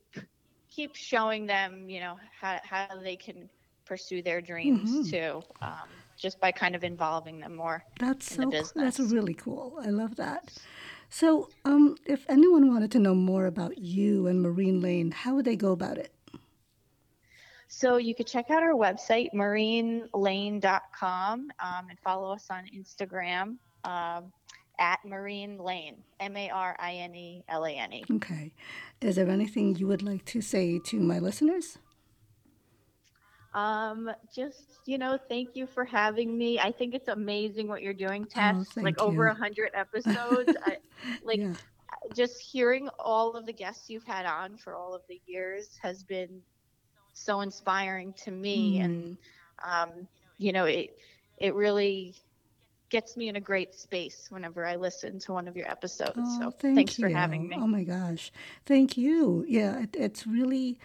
keep 0.70 0.94
showing 0.94 1.46
them, 1.46 1.88
you 1.88 2.00
know, 2.00 2.16
how 2.38 2.58
how 2.62 2.88
they 3.02 3.16
can 3.16 3.48
pursue 3.84 4.22
their 4.22 4.40
dreams 4.40 4.90
mm-hmm. 4.90 5.10
too, 5.10 5.42
um, 5.62 5.88
just 6.16 6.40
by 6.40 6.52
kind 6.52 6.74
of 6.74 6.84
involving 6.84 7.40
them 7.40 7.56
more. 7.56 7.84
That's 7.98 8.34
so. 8.34 8.50
Cool. 8.50 8.64
That's 8.74 9.00
really 9.00 9.34
cool. 9.34 9.78
I 9.82 9.90
love 9.90 10.16
that. 10.16 10.52
So, 11.08 11.48
um, 11.64 11.96
if 12.04 12.28
anyone 12.28 12.68
wanted 12.68 12.90
to 12.92 12.98
know 12.98 13.14
more 13.14 13.46
about 13.46 13.78
you 13.78 14.26
and 14.26 14.42
Marine 14.42 14.80
Lane, 14.80 15.12
how 15.12 15.36
would 15.36 15.44
they 15.44 15.56
go 15.56 15.72
about 15.72 15.98
it? 15.98 16.12
So 17.76 17.98
you 17.98 18.14
could 18.14 18.26
check 18.26 18.48
out 18.48 18.62
our 18.62 18.72
website, 18.72 19.34
marinelane.com, 19.34 20.60
um, 21.02 21.50
and 21.90 21.98
follow 22.02 22.32
us 22.32 22.46
on 22.48 22.64
Instagram 22.74 23.58
um, 23.84 24.32
at 24.78 24.98
Marine 25.04 25.58
Lane, 25.58 25.98
M 26.18 26.38
A 26.38 26.48
R 26.48 26.74
I 26.78 26.94
N 26.94 27.14
E 27.14 27.44
L 27.50 27.66
A 27.66 27.72
N 27.72 27.92
E. 27.92 28.04
Okay. 28.12 28.54
Is 29.02 29.16
there 29.16 29.28
anything 29.28 29.76
you 29.76 29.86
would 29.88 30.02
like 30.02 30.24
to 30.24 30.40
say 30.40 30.78
to 30.86 30.98
my 30.98 31.18
listeners? 31.18 31.76
Um, 33.52 34.10
just 34.34 34.80
you 34.86 34.96
know, 34.96 35.18
thank 35.28 35.54
you 35.54 35.66
for 35.66 35.84
having 35.84 36.38
me. 36.38 36.58
I 36.58 36.72
think 36.72 36.94
it's 36.94 37.08
amazing 37.08 37.68
what 37.68 37.82
you're 37.82 37.92
doing, 37.92 38.24
Tess. 38.24 38.68
Oh, 38.78 38.80
like 38.80 38.98
you. 38.98 39.06
over 39.06 39.26
a 39.26 39.34
hundred 39.34 39.72
episodes. 39.74 40.50
I, 40.64 40.78
like 41.22 41.40
yeah. 41.40 41.52
just 42.14 42.40
hearing 42.40 42.88
all 42.98 43.36
of 43.36 43.44
the 43.44 43.52
guests 43.52 43.90
you've 43.90 44.04
had 44.04 44.24
on 44.24 44.56
for 44.56 44.74
all 44.74 44.94
of 44.94 45.02
the 45.10 45.20
years 45.26 45.78
has 45.82 46.02
been 46.02 46.40
so 47.16 47.40
inspiring 47.40 48.12
to 48.24 48.30
me, 48.30 48.78
mm. 48.78 48.84
and 48.84 49.16
um, 49.64 50.06
you 50.38 50.52
know, 50.52 50.64
it 50.66 50.98
it 51.38 51.54
really 51.54 52.14
gets 52.88 53.16
me 53.16 53.28
in 53.28 53.36
a 53.36 53.40
great 53.40 53.74
space 53.74 54.26
whenever 54.30 54.64
I 54.64 54.76
listen 54.76 55.18
to 55.20 55.32
one 55.32 55.48
of 55.48 55.56
your 55.56 55.68
episodes. 55.68 56.12
Oh, 56.16 56.40
so 56.40 56.50
thank 56.50 56.76
thanks 56.76 56.98
you. 56.98 57.08
for 57.08 57.08
having 57.08 57.48
me. 57.48 57.56
Oh 57.58 57.66
my 57.66 57.82
gosh, 57.82 58.30
thank 58.64 58.96
you. 58.96 59.44
Yeah, 59.48 59.80
it, 59.80 59.96
it's 59.98 60.26
really, 60.26 60.78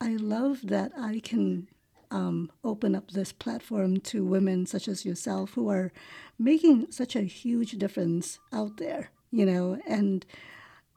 I 0.00 0.16
love 0.16 0.60
that 0.64 0.92
I 0.96 1.20
can 1.20 1.68
um, 2.10 2.52
open 2.62 2.94
up 2.94 3.10
this 3.10 3.32
platform 3.32 3.98
to 4.00 4.24
women 4.24 4.66
such 4.66 4.86
as 4.86 5.04
yourself 5.04 5.54
who 5.54 5.68
are 5.70 5.92
making 6.38 6.92
such 6.92 7.16
a 7.16 7.22
huge 7.22 7.72
difference 7.72 8.38
out 8.52 8.76
there. 8.76 9.10
You 9.32 9.46
know, 9.46 9.78
and 9.88 10.24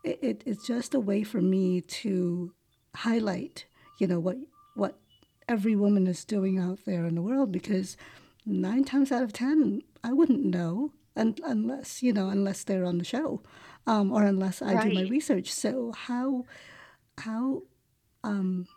it, 0.03 0.19
it 0.21 0.43
it's 0.45 0.67
just 0.67 0.93
a 0.93 0.99
way 0.99 1.23
for 1.23 1.41
me 1.41 1.81
to 1.81 2.53
highlight, 2.95 3.65
you 3.97 4.05
know, 4.05 4.19
what 4.19 4.37
what 4.77 4.99
every 5.47 5.75
woman 5.75 6.07
is 6.07 6.25
doing 6.25 6.59
out 6.59 6.79
there 6.85 7.05
in 7.05 7.15
the 7.15 7.21
world 7.21 7.51
because 7.51 7.97
nine 8.45 8.83
times 8.83 9.11
out 9.11 9.23
of 9.23 9.33
ten, 9.33 9.81
I 10.03 10.13
wouldn't 10.13 10.45
know 10.45 10.91
un- 11.15 11.35
unless 11.43 12.03
you 12.03 12.13
know 12.13 12.29
unless 12.29 12.63
they're 12.63 12.85
on 12.85 12.97
the 12.97 13.05
show, 13.05 13.41
um, 13.85 14.11
or 14.11 14.23
unless 14.23 14.61
I 14.61 14.73
right. 14.73 14.89
do 14.89 14.95
my 14.95 15.09
research. 15.09 15.51
So 15.51 15.91
how 15.91 16.45
how 17.17 17.63
um, 18.23 18.67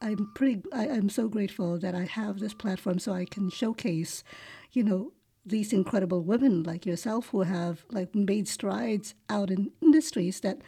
I'm 0.00 0.30
pretty 0.34 0.62
I, 0.72 0.88
I'm 0.88 1.08
so 1.08 1.28
grateful 1.28 1.78
that 1.78 1.94
I 1.94 2.04
have 2.04 2.38
this 2.38 2.54
platform 2.54 2.98
so 2.98 3.12
I 3.12 3.24
can 3.24 3.50
showcase, 3.50 4.24
you 4.72 4.84
know, 4.84 5.12
these 5.44 5.72
incredible 5.72 6.22
women 6.22 6.62
like 6.62 6.86
yourself 6.86 7.28
who 7.28 7.42
have 7.42 7.84
like 7.90 8.14
made 8.14 8.48
strides 8.48 9.14
out 9.28 9.50
in 9.50 9.72
industries 9.80 10.40
that 10.40 10.58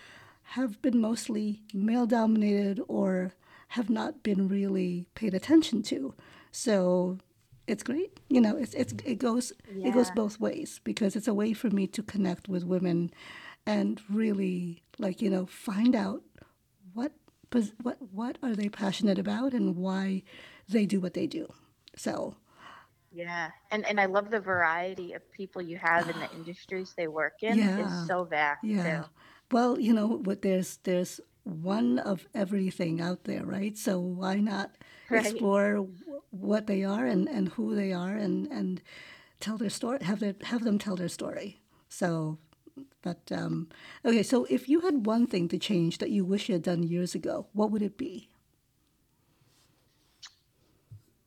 have 0.48 0.80
been 0.82 1.00
mostly 1.00 1.62
male 1.72 2.06
dominated 2.06 2.80
or 2.88 3.32
have 3.74 3.90
not 3.90 4.22
been 4.22 4.46
really 4.46 5.04
paid 5.16 5.34
attention 5.34 5.82
to. 5.82 6.14
So 6.52 7.18
it's 7.66 7.82
great. 7.82 8.20
You 8.28 8.40
know, 8.40 8.56
it's 8.56 8.72
it's 8.74 8.94
it 9.04 9.18
goes 9.18 9.52
yeah. 9.74 9.88
it 9.88 9.94
goes 9.94 10.12
both 10.12 10.38
ways 10.38 10.80
because 10.84 11.16
it's 11.16 11.26
a 11.26 11.34
way 11.34 11.52
for 11.54 11.70
me 11.70 11.88
to 11.88 12.02
connect 12.02 12.48
with 12.48 12.62
women 12.62 13.10
and 13.66 14.00
really 14.08 14.84
like 15.00 15.20
you 15.20 15.28
know 15.28 15.46
find 15.46 15.96
out 15.96 16.22
what 16.92 17.12
what 17.82 17.98
what 18.12 18.38
are 18.44 18.54
they 18.54 18.68
passionate 18.68 19.18
about 19.18 19.52
and 19.52 19.74
why 19.74 20.22
they 20.68 20.87
do 20.87 21.00
what 21.00 21.14
they 21.14 21.26
do. 21.26 21.52
So 21.96 22.37
yeah, 23.10 23.50
and 23.72 23.84
and 23.87 24.00
I 24.00 24.06
love 24.06 24.30
the 24.30 24.40
variety 24.40 25.14
of 25.14 25.22
people 25.32 25.60
you 25.60 25.78
have 25.78 26.08
in 26.08 26.16
the 26.20 26.30
industries 26.38 26.94
they 26.96 27.08
work 27.08 27.42
in. 27.42 27.58
Yeah. 27.58 27.87
It's 27.87 28.06
so 28.06 28.22
vast. 28.22 28.62
Yeah. 28.62 29.00
Too. 29.00 29.08
Well, 29.50 29.80
you 29.80 29.92
know, 29.92 30.06
what 30.06 30.42
there's 30.42 30.76
there's 30.84 31.20
one 31.44 31.98
of 31.98 32.26
everything 32.35 33.00
out 33.00 33.24
there, 33.24 33.44
right? 33.44 33.76
So 33.76 34.00
why 34.00 34.37
not 34.37 34.72
right. 35.11 35.24
explore 35.26 35.87
what 36.30 36.66
they 36.66 36.85
are 36.85 37.07
and, 37.07 37.28
and 37.28 37.48
who 37.50 37.74
they 37.74 37.92
are 37.92 38.16
and, 38.16 38.46
and 38.48 38.83
tell 39.40 39.57
their 39.59 39.70
story, 39.70 40.02
have 40.02 40.20
their, 40.20 40.35
have 40.44 40.64
them 40.64 40.78
tell 40.78 40.96
their 40.96 41.09
story. 41.09 41.61
So, 41.88 42.38
but 43.02 43.30
um, 43.30 43.68
okay. 44.04 44.22
So 44.22 44.46
if 44.50 44.68
you 44.68 44.80
had 44.80 45.07
one 45.07 45.26
thing 45.26 45.48
to 45.48 45.59
change 45.59 45.98
that 45.98 46.11
you 46.11 46.24
wish 46.24 46.48
you 46.48 46.54
had 46.54 46.62
done 46.62 46.83
years 46.83 47.14
ago, 47.14 47.46
what 47.52 47.70
would 47.70 47.83
it 47.83 47.96
be? 47.98 48.28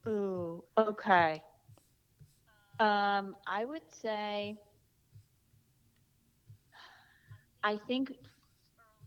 Ooh, 0.08 0.64
okay. 0.78 1.44
Um, 2.80 3.36
I 3.48 3.66
would 3.66 3.82
say, 3.92 4.58
I 7.64 7.78
think 7.88 8.14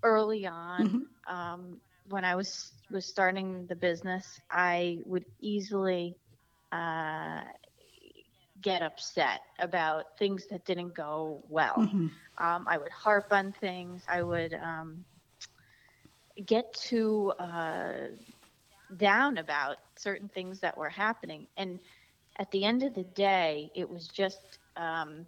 early 0.02 0.46
on, 0.46 0.88
mm-hmm. 0.88 1.34
um, 1.34 1.80
when 2.08 2.24
I 2.24 2.34
was 2.34 2.72
was 2.90 3.06
starting 3.06 3.66
the 3.66 3.76
business, 3.76 4.40
I 4.50 4.98
would 5.06 5.24
easily 5.40 6.16
uh, 6.72 7.42
get 8.60 8.82
upset 8.82 9.40
about 9.58 10.18
things 10.18 10.46
that 10.50 10.64
didn't 10.64 10.94
go 10.94 11.42
well. 11.48 11.76
Mm-hmm. 11.78 12.06
Um, 12.38 12.66
I 12.68 12.78
would 12.78 12.90
harp 12.90 13.28
on 13.32 13.52
things. 13.52 14.02
I 14.08 14.22
would 14.22 14.54
um, 14.54 15.04
get 16.44 16.72
too 16.74 17.32
uh, 17.38 17.92
down 18.96 19.38
about 19.38 19.76
certain 19.96 20.28
things 20.28 20.60
that 20.60 20.76
were 20.76 20.88
happening. 20.88 21.46
And 21.56 21.78
at 22.38 22.50
the 22.50 22.64
end 22.64 22.82
of 22.82 22.94
the 22.94 23.04
day, 23.04 23.70
it 23.74 23.88
was 23.88 24.08
just 24.08 24.58
um, 24.76 25.26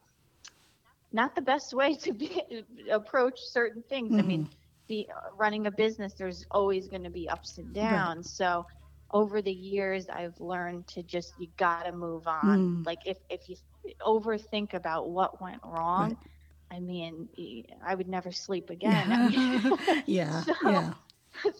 not 1.13 1.35
the 1.35 1.43
best 1.43 1.75
way 1.75 1.95
to 2.03 2.13
be 2.13 2.65
approach 2.91 3.39
certain 3.41 3.83
things. 3.89 4.11
Mm-hmm. 4.11 4.19
I 4.19 4.23
mean 4.23 4.49
be 4.89 5.09
running 5.37 5.67
a 5.67 5.71
business 5.71 6.15
there's 6.15 6.45
always 6.51 6.89
going 6.89 7.05
to 7.05 7.11
be 7.11 7.29
ups 7.29 7.59
and 7.59 7.73
downs. 7.73 8.31
So 8.31 8.67
over 9.13 9.43
the 9.43 9.53
years 9.53 10.09
i've 10.09 10.39
learned 10.41 10.87
to 10.87 11.03
just 11.03 11.35
you 11.39 11.49
gotta 11.57 11.93
move 11.93 12.27
on. 12.27 12.59
Mm. 12.59 12.87
like 12.87 13.01
if, 13.05 13.19
if 13.29 13.49
you 13.49 13.57
overthink 14.07 14.75
about 14.75 15.11
what 15.11 15.41
went 15.41 15.61
wrong 15.65 16.09
right. 16.11 16.17
i 16.71 16.81
mean 16.81 17.29
i 17.85 17.95
would 17.95 18.09
never 18.09 18.33
sleep 18.33 18.71
again. 18.71 19.31
Yeah 19.31 20.03
yeah, 20.07 20.41
so, 20.43 20.55
yeah. 20.65 20.93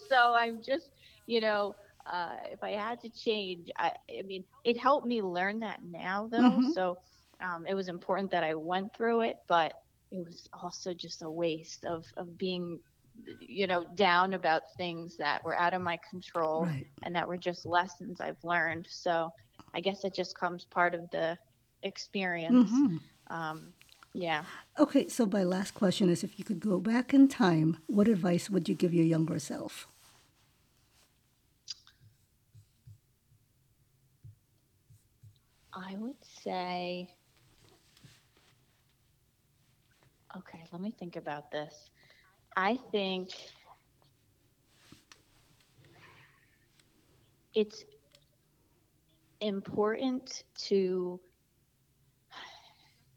so 0.09 0.33
i'm 0.33 0.61
just 0.61 0.89
you 1.25 1.41
know 1.41 1.75
uh, 2.11 2.35
if 2.51 2.63
i 2.63 2.71
had 2.71 2.99
to 2.99 3.09
change 3.09 3.69
I, 3.77 3.91
I 4.19 4.23
mean 4.23 4.43
it 4.63 4.77
helped 4.77 5.07
me 5.07 5.21
learn 5.21 5.59
that 5.59 5.79
now 5.83 6.27
though. 6.29 6.39
Mm-hmm. 6.39 6.71
so 6.71 6.97
um, 7.41 7.65
it 7.67 7.73
was 7.75 7.87
important 7.87 8.31
that 8.31 8.43
i 8.43 8.53
went 8.55 8.95
through 8.95 9.21
it 9.21 9.37
but 9.47 9.73
it 10.11 10.23
was 10.23 10.47
also 10.61 10.93
just 10.93 11.23
a 11.23 11.29
waste 11.29 11.85
of, 11.85 12.05
of 12.17 12.37
being 12.37 12.79
you 13.39 13.67
know, 13.67 13.85
down 13.95 14.33
about 14.33 14.63
things 14.77 15.17
that 15.17 15.43
were 15.43 15.57
out 15.57 15.73
of 15.73 15.81
my 15.81 15.99
control 16.09 16.65
right. 16.65 16.87
and 17.03 17.15
that 17.15 17.27
were 17.27 17.37
just 17.37 17.65
lessons 17.65 18.19
I've 18.19 18.43
learned. 18.43 18.87
So 18.89 19.29
I 19.73 19.79
guess 19.79 20.03
it 20.03 20.13
just 20.13 20.37
comes 20.37 20.65
part 20.65 20.95
of 20.95 21.09
the 21.11 21.37
experience. 21.83 22.71
Mm-hmm. 22.71 22.97
Um, 23.27 23.73
yeah. 24.13 24.43
Okay, 24.77 25.07
so 25.07 25.25
my 25.25 25.43
last 25.43 25.73
question 25.73 26.09
is 26.09 26.23
if 26.23 26.37
you 26.37 26.45
could 26.45 26.59
go 26.59 26.79
back 26.79 27.13
in 27.13 27.27
time, 27.27 27.77
what 27.87 28.07
advice 28.07 28.49
would 28.49 28.69
you 28.69 28.75
give 28.75 28.93
your 28.93 29.05
younger 29.05 29.39
self? 29.39 29.87
I 35.75 35.95
would 35.97 36.23
say, 36.43 37.09
okay, 40.37 40.63
let 40.71 40.81
me 40.81 40.91
think 40.91 41.15
about 41.15 41.49
this. 41.51 41.89
I 42.55 42.77
think 42.91 43.29
it's 47.53 47.83
important 49.41 50.43
to 50.55 51.19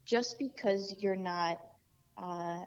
just 0.05 0.39
because 0.39 0.95
you're 0.99 1.15
not 1.15 1.59
uh, 2.17 2.61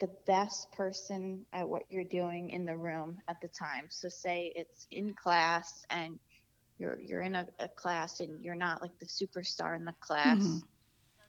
the 0.00 0.08
best 0.26 0.70
person 0.72 1.44
at 1.52 1.68
what 1.68 1.82
you're 1.88 2.04
doing 2.04 2.50
in 2.50 2.64
the 2.64 2.76
room 2.76 3.18
at 3.28 3.40
the 3.40 3.48
time. 3.48 3.86
So 3.88 4.08
say 4.08 4.52
it's 4.54 4.86
in 4.90 5.14
class 5.14 5.84
and 5.90 6.18
you're 6.78 6.98
you're 7.00 7.22
in 7.22 7.34
a, 7.34 7.46
a 7.58 7.68
class 7.68 8.20
and 8.20 8.44
you're 8.44 8.54
not 8.54 8.82
like 8.82 8.98
the 9.00 9.06
superstar 9.06 9.76
in 9.76 9.84
the 9.84 9.94
class. 10.00 10.38
Mm-hmm. 10.38 10.58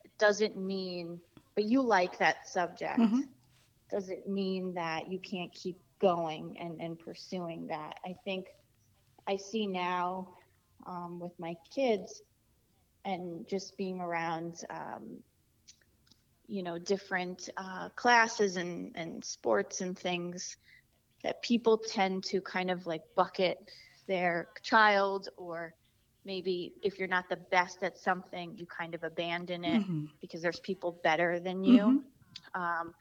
It 0.04 0.12
doesn't 0.20 0.58
mean 0.58 1.20
but 1.56 1.64
you 1.64 1.82
like 1.82 2.20
that 2.20 2.48
subject. 2.48 3.00
Mm-hmm 3.00 3.22
doesn't 3.90 4.28
mean 4.28 4.74
that 4.74 5.12
you 5.12 5.20
can't 5.20 5.52
keep 5.54 5.80
going 6.00 6.58
and, 6.60 6.80
and 6.80 7.00
pursuing 7.00 7.68
that. 7.68 8.00
I 8.06 8.16
think 8.24 8.48
I 9.28 9.38
see 9.38 9.68
now 9.68 10.30
um, 10.86 11.20
with 11.20 11.38
my 11.40 11.56
kids 11.74 12.22
and 13.06 13.48
just 13.48 13.78
being 13.78 14.00
around, 14.00 14.64
um, 14.70 15.18
you 16.48 16.64
know, 16.64 16.78
different 16.78 17.50
uh, 17.58 17.90
classes 17.90 18.58
and, 18.58 18.92
and 18.96 19.24
sports 19.24 19.82
and 19.82 19.98
things 19.98 20.58
that 21.24 21.42
people 21.42 21.78
tend 21.78 22.24
to 22.26 22.42
kind 22.42 22.70
of 22.70 22.86
like 22.86 23.02
bucket 23.16 23.58
their 24.08 24.48
child 24.62 25.30
or 25.38 25.74
maybe 26.26 26.74
if 26.84 27.00
you're 27.00 27.08
not 27.08 27.28
the 27.30 27.38
best 27.38 27.82
at 27.84 27.98
something, 27.98 28.54
you 28.58 28.66
kind 28.66 28.94
of 28.94 29.04
abandon 29.04 29.64
it 29.64 29.82
mm-hmm. 29.82 30.06
because 30.22 30.42
there's 30.42 30.60
people 30.60 31.00
better 31.04 31.40
than 31.40 31.64
you. 31.64 32.04
Mm-hmm. 32.54 32.62
Um, 32.62 32.94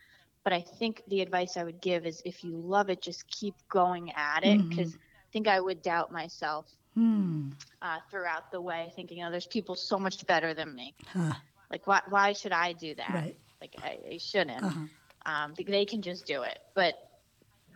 but 0.47 0.53
I 0.53 0.61
think 0.61 1.03
the 1.09 1.23
advice 1.23 1.57
I 1.57 1.65
would 1.65 1.81
give 1.81 2.07
is 2.07 2.23
if 2.25 2.45
you 2.45 2.53
love 2.57 2.89
it, 2.89 3.03
just 3.03 3.27
keep 3.27 3.57
going 3.69 4.13
at 4.13 4.45
it 4.45 4.69
because 4.69 4.91
mm-hmm. 4.91 5.01
I 5.01 5.29
think 5.33 5.49
I 5.49 5.61
would 5.61 5.83
doubt 5.83 6.13
myself 6.13 6.67
mm. 6.97 7.51
uh, 7.83 7.97
throughout 8.13 8.53
the 8.53 8.61
way, 8.61 8.93
thinking, 8.95 9.25
oh, 9.25 9.31
there's 9.33 9.49
people 9.49 9.75
so 9.75 9.99
much 9.99 10.25
better 10.25 10.55
than 10.55 10.73
me. 10.73 10.95
Huh. 11.09 11.33
Like, 11.69 11.89
why, 11.89 12.01
why 12.11 12.33
should 12.33 12.53
I 12.53 12.75
do 12.75 12.95
that? 12.95 13.13
Right. 13.13 13.37
Like, 13.61 13.75
I, 13.83 13.99
I 14.09 14.19
shouldn't. 14.19 14.63
Uh-huh. 14.63 14.87
Um, 15.27 15.55
they 15.67 15.85
can 15.85 16.01
just 16.01 16.27
do 16.27 16.43
it. 16.43 16.61
But 16.75 16.95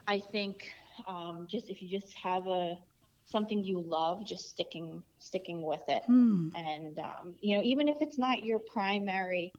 I 0.07 0.21
think 0.21 0.71
um, 1.09 1.49
just 1.51 1.71
if 1.71 1.83
you 1.83 1.89
just 1.89 2.15
have 2.15 2.47
a 2.47 2.79
something 3.27 3.65
you 3.65 3.81
love, 3.81 4.25
just 4.25 4.49
sticking 4.49 5.03
sticking 5.19 5.63
with 5.63 5.83
it, 5.89 6.05
mm. 6.09 6.53
and 6.55 7.01
um, 7.01 7.35
you 7.41 7.57
know, 7.57 7.65
even 7.65 7.89
if 7.89 7.97
it's 8.01 8.17
not 8.17 8.45
your 8.45 8.61
primary 8.61 9.53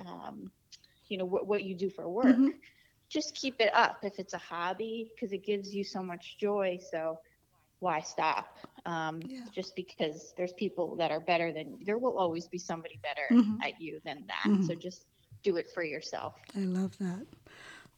um, 0.00 0.50
you 1.08 1.18
know 1.18 1.24
what, 1.24 1.46
what 1.46 1.64
you 1.64 1.74
do 1.74 1.90
for 1.90 2.08
work 2.08 2.26
mm-hmm. 2.26 2.48
just 3.08 3.34
keep 3.34 3.60
it 3.60 3.74
up 3.74 3.98
if 4.02 4.18
it's 4.18 4.34
a 4.34 4.38
hobby 4.38 5.10
because 5.14 5.32
it 5.32 5.44
gives 5.44 5.74
you 5.74 5.84
so 5.84 6.02
much 6.02 6.36
joy 6.38 6.78
so 6.90 7.18
why 7.80 8.00
stop 8.00 8.58
um, 8.86 9.20
yeah. 9.26 9.40
just 9.54 9.74
because 9.76 10.32
there's 10.36 10.52
people 10.54 10.96
that 10.96 11.10
are 11.10 11.20
better 11.20 11.52
than 11.52 11.78
there 11.84 11.98
will 11.98 12.18
always 12.18 12.46
be 12.46 12.58
somebody 12.58 12.98
better 13.02 13.26
mm-hmm. 13.30 13.60
at 13.62 13.80
you 13.80 14.00
than 14.04 14.24
that 14.26 14.50
mm-hmm. 14.50 14.64
so 14.64 14.74
just 14.74 15.06
do 15.42 15.56
it 15.56 15.68
for 15.74 15.82
yourself 15.82 16.34
i 16.56 16.60
love 16.60 16.96
that 16.98 17.26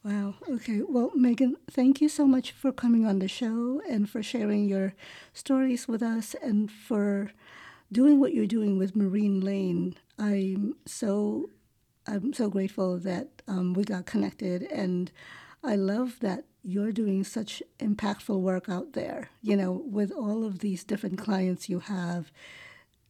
Wow. 0.03 0.35
Okay. 0.49 0.81
Well, 0.87 1.11
Megan, 1.15 1.57
thank 1.69 1.99
you 1.99 2.07
so 2.07 2.25
much 2.25 2.53
for 2.53 2.71
coming 2.71 3.05
on 3.05 3.19
the 3.19 3.27
show 3.27 3.81
and 3.89 4.09
for 4.09 4.23
sharing 4.23 4.65
your 4.65 4.93
stories 5.33 5.87
with 5.87 6.01
us 6.01 6.33
and 6.41 6.71
for 6.71 7.31
doing 7.91 8.19
what 8.19 8.33
you're 8.33 8.45
doing 8.45 8.77
with 8.77 8.95
Marine 8.95 9.41
Lane. 9.41 9.97
I'm 10.17 10.75
so 10.85 11.49
I'm 12.07 12.33
so 12.33 12.49
grateful 12.49 12.97
that 12.99 13.41
um, 13.47 13.73
we 13.73 13.83
got 13.83 14.05
connected, 14.05 14.63
and 14.63 15.11
I 15.63 15.75
love 15.75 16.19
that 16.21 16.45
you're 16.63 16.93
doing 16.93 17.23
such 17.23 17.61
impactful 17.79 18.39
work 18.39 18.69
out 18.69 18.93
there. 18.93 19.29
You 19.41 19.57
know, 19.57 19.83
with 19.85 20.11
all 20.11 20.45
of 20.45 20.59
these 20.59 20.83
different 20.83 21.17
clients 21.17 21.67
you 21.67 21.79
have, 21.79 22.31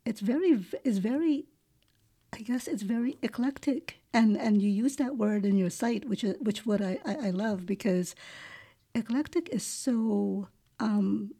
it's 0.03 0.19
very, 0.19 0.65
it's 0.83 0.97
very, 0.97 1.45
I 2.33 2.39
guess 2.39 2.67
it's 2.67 2.81
very 2.81 3.17
eclectic, 3.21 3.99
and 4.13 4.35
and 4.35 4.61
you 4.61 4.69
use 4.69 4.95
that 4.95 5.17
word 5.17 5.45
in 5.45 5.57
your 5.57 5.69
site, 5.69 6.09
which 6.09 6.23
is 6.23 6.35
which 6.39 6.65
what 6.65 6.81
I 6.81 6.97
I, 7.05 7.27
I 7.27 7.29
love 7.29 7.65
because 7.65 8.15
eclectic 8.95 9.49
is 9.49 9.63
so. 9.63 10.47
Um, 10.79 11.31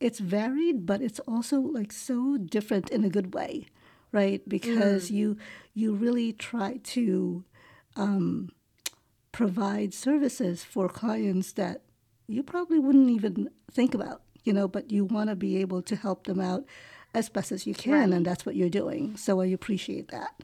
it's 0.00 0.18
varied, 0.18 0.84
but 0.84 1.00
it's 1.00 1.20
also 1.20 1.60
like 1.60 1.90
so 1.92 2.36
different 2.36 2.90
in 2.90 3.04
a 3.04 3.08
good 3.08 3.32
way 3.32 3.68
right? 4.14 4.48
Because 4.48 5.10
mm. 5.10 5.16
you 5.16 5.36
you 5.74 5.92
really 5.92 6.32
try 6.32 6.78
to 6.84 7.44
um, 7.96 8.50
provide 9.32 9.92
services 9.92 10.62
for 10.62 10.88
clients 10.88 11.52
that 11.54 11.82
you 12.28 12.42
probably 12.42 12.78
wouldn't 12.78 13.10
even 13.10 13.50
think 13.70 13.92
about, 13.92 14.22
you 14.44 14.52
know, 14.52 14.68
but 14.68 14.90
you 14.92 15.04
want 15.04 15.28
to 15.28 15.36
be 15.36 15.58
able 15.58 15.82
to 15.82 15.96
help 15.96 16.26
them 16.26 16.40
out 16.40 16.64
as 17.12 17.28
best 17.28 17.52
as 17.52 17.66
you 17.66 17.74
can, 17.74 17.92
right. 17.92 18.16
and 18.16 18.24
that's 18.24 18.46
what 18.46 18.56
you're 18.56 18.70
doing. 18.70 19.16
So 19.16 19.40
I 19.40 19.46
appreciate 19.46 20.08
that. 20.08 20.42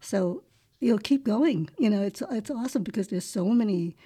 So 0.00 0.42
you'll 0.80 0.98
keep 0.98 1.24
going. 1.24 1.68
You 1.78 1.90
know, 1.90 2.02
it's 2.02 2.22
it's 2.30 2.50
awesome 2.50 2.82
because 2.82 3.08
there's 3.08 3.24
so 3.24 3.44
many 3.50 3.96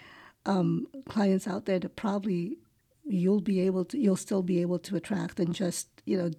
um, 0.44 0.88
clients 1.08 1.46
out 1.46 1.66
there 1.66 1.78
that 1.78 1.96
probably 1.96 2.58
you'll 3.04 3.40
be 3.40 3.60
able 3.60 3.84
to 3.84 3.98
you'll 3.98 4.16
still 4.16 4.42
be 4.42 4.60
able 4.60 4.80
to 4.80 4.96
attract 4.96 5.38
and 5.38 5.54
just 5.54 5.88
you 6.04 6.18
know 6.18 6.30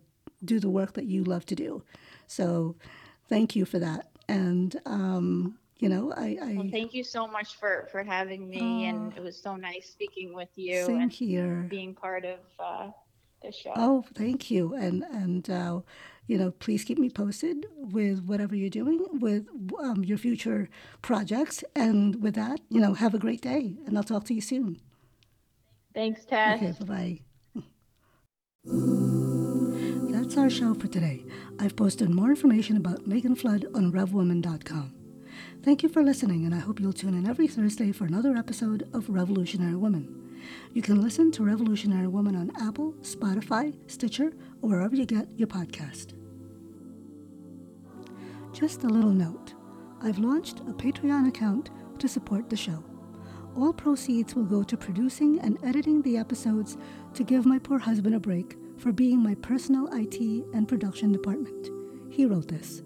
do 0.43 0.59
the 0.59 0.69
work 0.69 0.93
that 0.93 1.05
you 1.05 1.23
love 1.23 1.45
to 1.45 1.55
do. 1.55 1.83
So 2.27 2.75
thank 3.29 3.55
you 3.55 3.65
for 3.65 3.79
that. 3.79 4.09
And 4.27 4.79
um, 4.85 5.57
you 5.79 5.89
know, 5.89 6.11
I, 6.15 6.37
I 6.41 6.53
well, 6.55 6.69
thank 6.71 6.93
you 6.93 7.03
so 7.03 7.27
much 7.27 7.55
for 7.55 7.87
for 7.91 8.03
having 8.03 8.49
me, 8.49 8.85
uh, 8.85 8.89
and 8.89 9.13
it 9.15 9.23
was 9.23 9.39
so 9.39 9.55
nice 9.55 9.89
speaking 9.89 10.33
with 10.33 10.49
you 10.55 10.85
same 10.85 11.01
and 11.01 11.11
here. 11.11 11.67
being 11.69 11.93
part 11.93 12.25
of 12.25 12.39
uh, 12.59 12.89
the 13.43 13.51
show. 13.51 13.73
Oh, 13.75 14.05
thank 14.15 14.49
you, 14.49 14.73
and 14.73 15.03
and 15.03 15.49
uh, 15.49 15.81
you 16.27 16.37
know, 16.37 16.51
please 16.51 16.83
keep 16.83 16.97
me 16.97 17.09
posted 17.09 17.65
with 17.77 18.23
whatever 18.23 18.55
you're 18.55 18.69
doing 18.69 19.05
with 19.13 19.47
um, 19.79 20.03
your 20.03 20.17
future 20.17 20.69
projects. 21.01 21.63
And 21.75 22.21
with 22.21 22.35
that, 22.35 22.59
you 22.69 22.81
know, 22.81 22.93
have 22.93 23.13
a 23.13 23.19
great 23.19 23.41
day, 23.41 23.75
and 23.85 23.97
I'll 23.97 24.03
talk 24.03 24.25
to 24.25 24.33
you 24.33 24.41
soon. 24.41 24.79
Thanks, 25.93 26.25
Tess. 26.25 26.61
Okay, 26.61 26.73
bye 26.85 27.21
bye. 28.65 29.16
Our 30.37 30.51
show 30.51 30.75
for 30.75 30.87
today. 30.87 31.25
I've 31.57 31.75
posted 31.75 32.11
more 32.11 32.29
information 32.29 32.77
about 32.77 33.07
Megan 33.07 33.35
Flood 33.35 33.65
on 33.73 33.91
RevWoman.com. 33.91 34.93
Thank 35.63 35.81
you 35.81 35.89
for 35.89 36.03
listening, 36.03 36.45
and 36.45 36.53
I 36.53 36.59
hope 36.59 36.79
you'll 36.79 36.93
tune 36.93 37.15
in 37.15 37.27
every 37.27 37.47
Thursday 37.47 37.91
for 37.91 38.05
another 38.05 38.35
episode 38.35 38.87
of 38.93 39.09
Revolutionary 39.09 39.75
Woman. 39.75 40.37
You 40.73 40.83
can 40.83 41.01
listen 41.01 41.31
to 41.31 41.43
Revolutionary 41.43 42.07
Woman 42.07 42.35
on 42.35 42.51
Apple, 42.61 42.93
Spotify, 43.01 43.75
Stitcher, 43.87 44.31
or 44.61 44.69
wherever 44.69 44.95
you 44.95 45.07
get 45.07 45.27
your 45.35 45.47
podcast. 45.47 46.13
Just 48.53 48.83
a 48.83 48.87
little 48.87 49.09
note 49.09 49.55
I've 50.03 50.19
launched 50.19 50.59
a 50.59 50.73
Patreon 50.73 51.27
account 51.27 51.71
to 51.97 52.07
support 52.07 52.49
the 52.49 52.55
show. 52.55 52.83
All 53.55 53.73
proceeds 53.73 54.35
will 54.35 54.45
go 54.45 54.61
to 54.61 54.77
producing 54.77 55.39
and 55.39 55.57
editing 55.63 56.03
the 56.03 56.17
episodes 56.17 56.77
to 57.15 57.23
give 57.23 57.47
my 57.47 57.57
poor 57.57 57.79
husband 57.79 58.13
a 58.13 58.19
break 58.19 58.55
for 58.77 58.91
being 58.91 59.21
my 59.21 59.35
personal 59.35 59.87
IT 59.93 60.19
and 60.53 60.67
production 60.67 61.11
department. 61.11 61.69
He 62.09 62.25
wrote 62.25 62.47
this. 62.47 62.83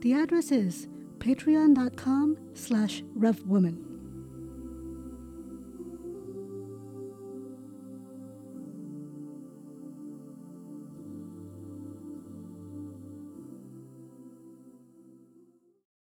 The 0.00 0.14
address 0.14 0.52
is 0.52 0.88
patreon.com 1.18 2.38
slash 2.54 3.02
revwoman. 3.16 3.89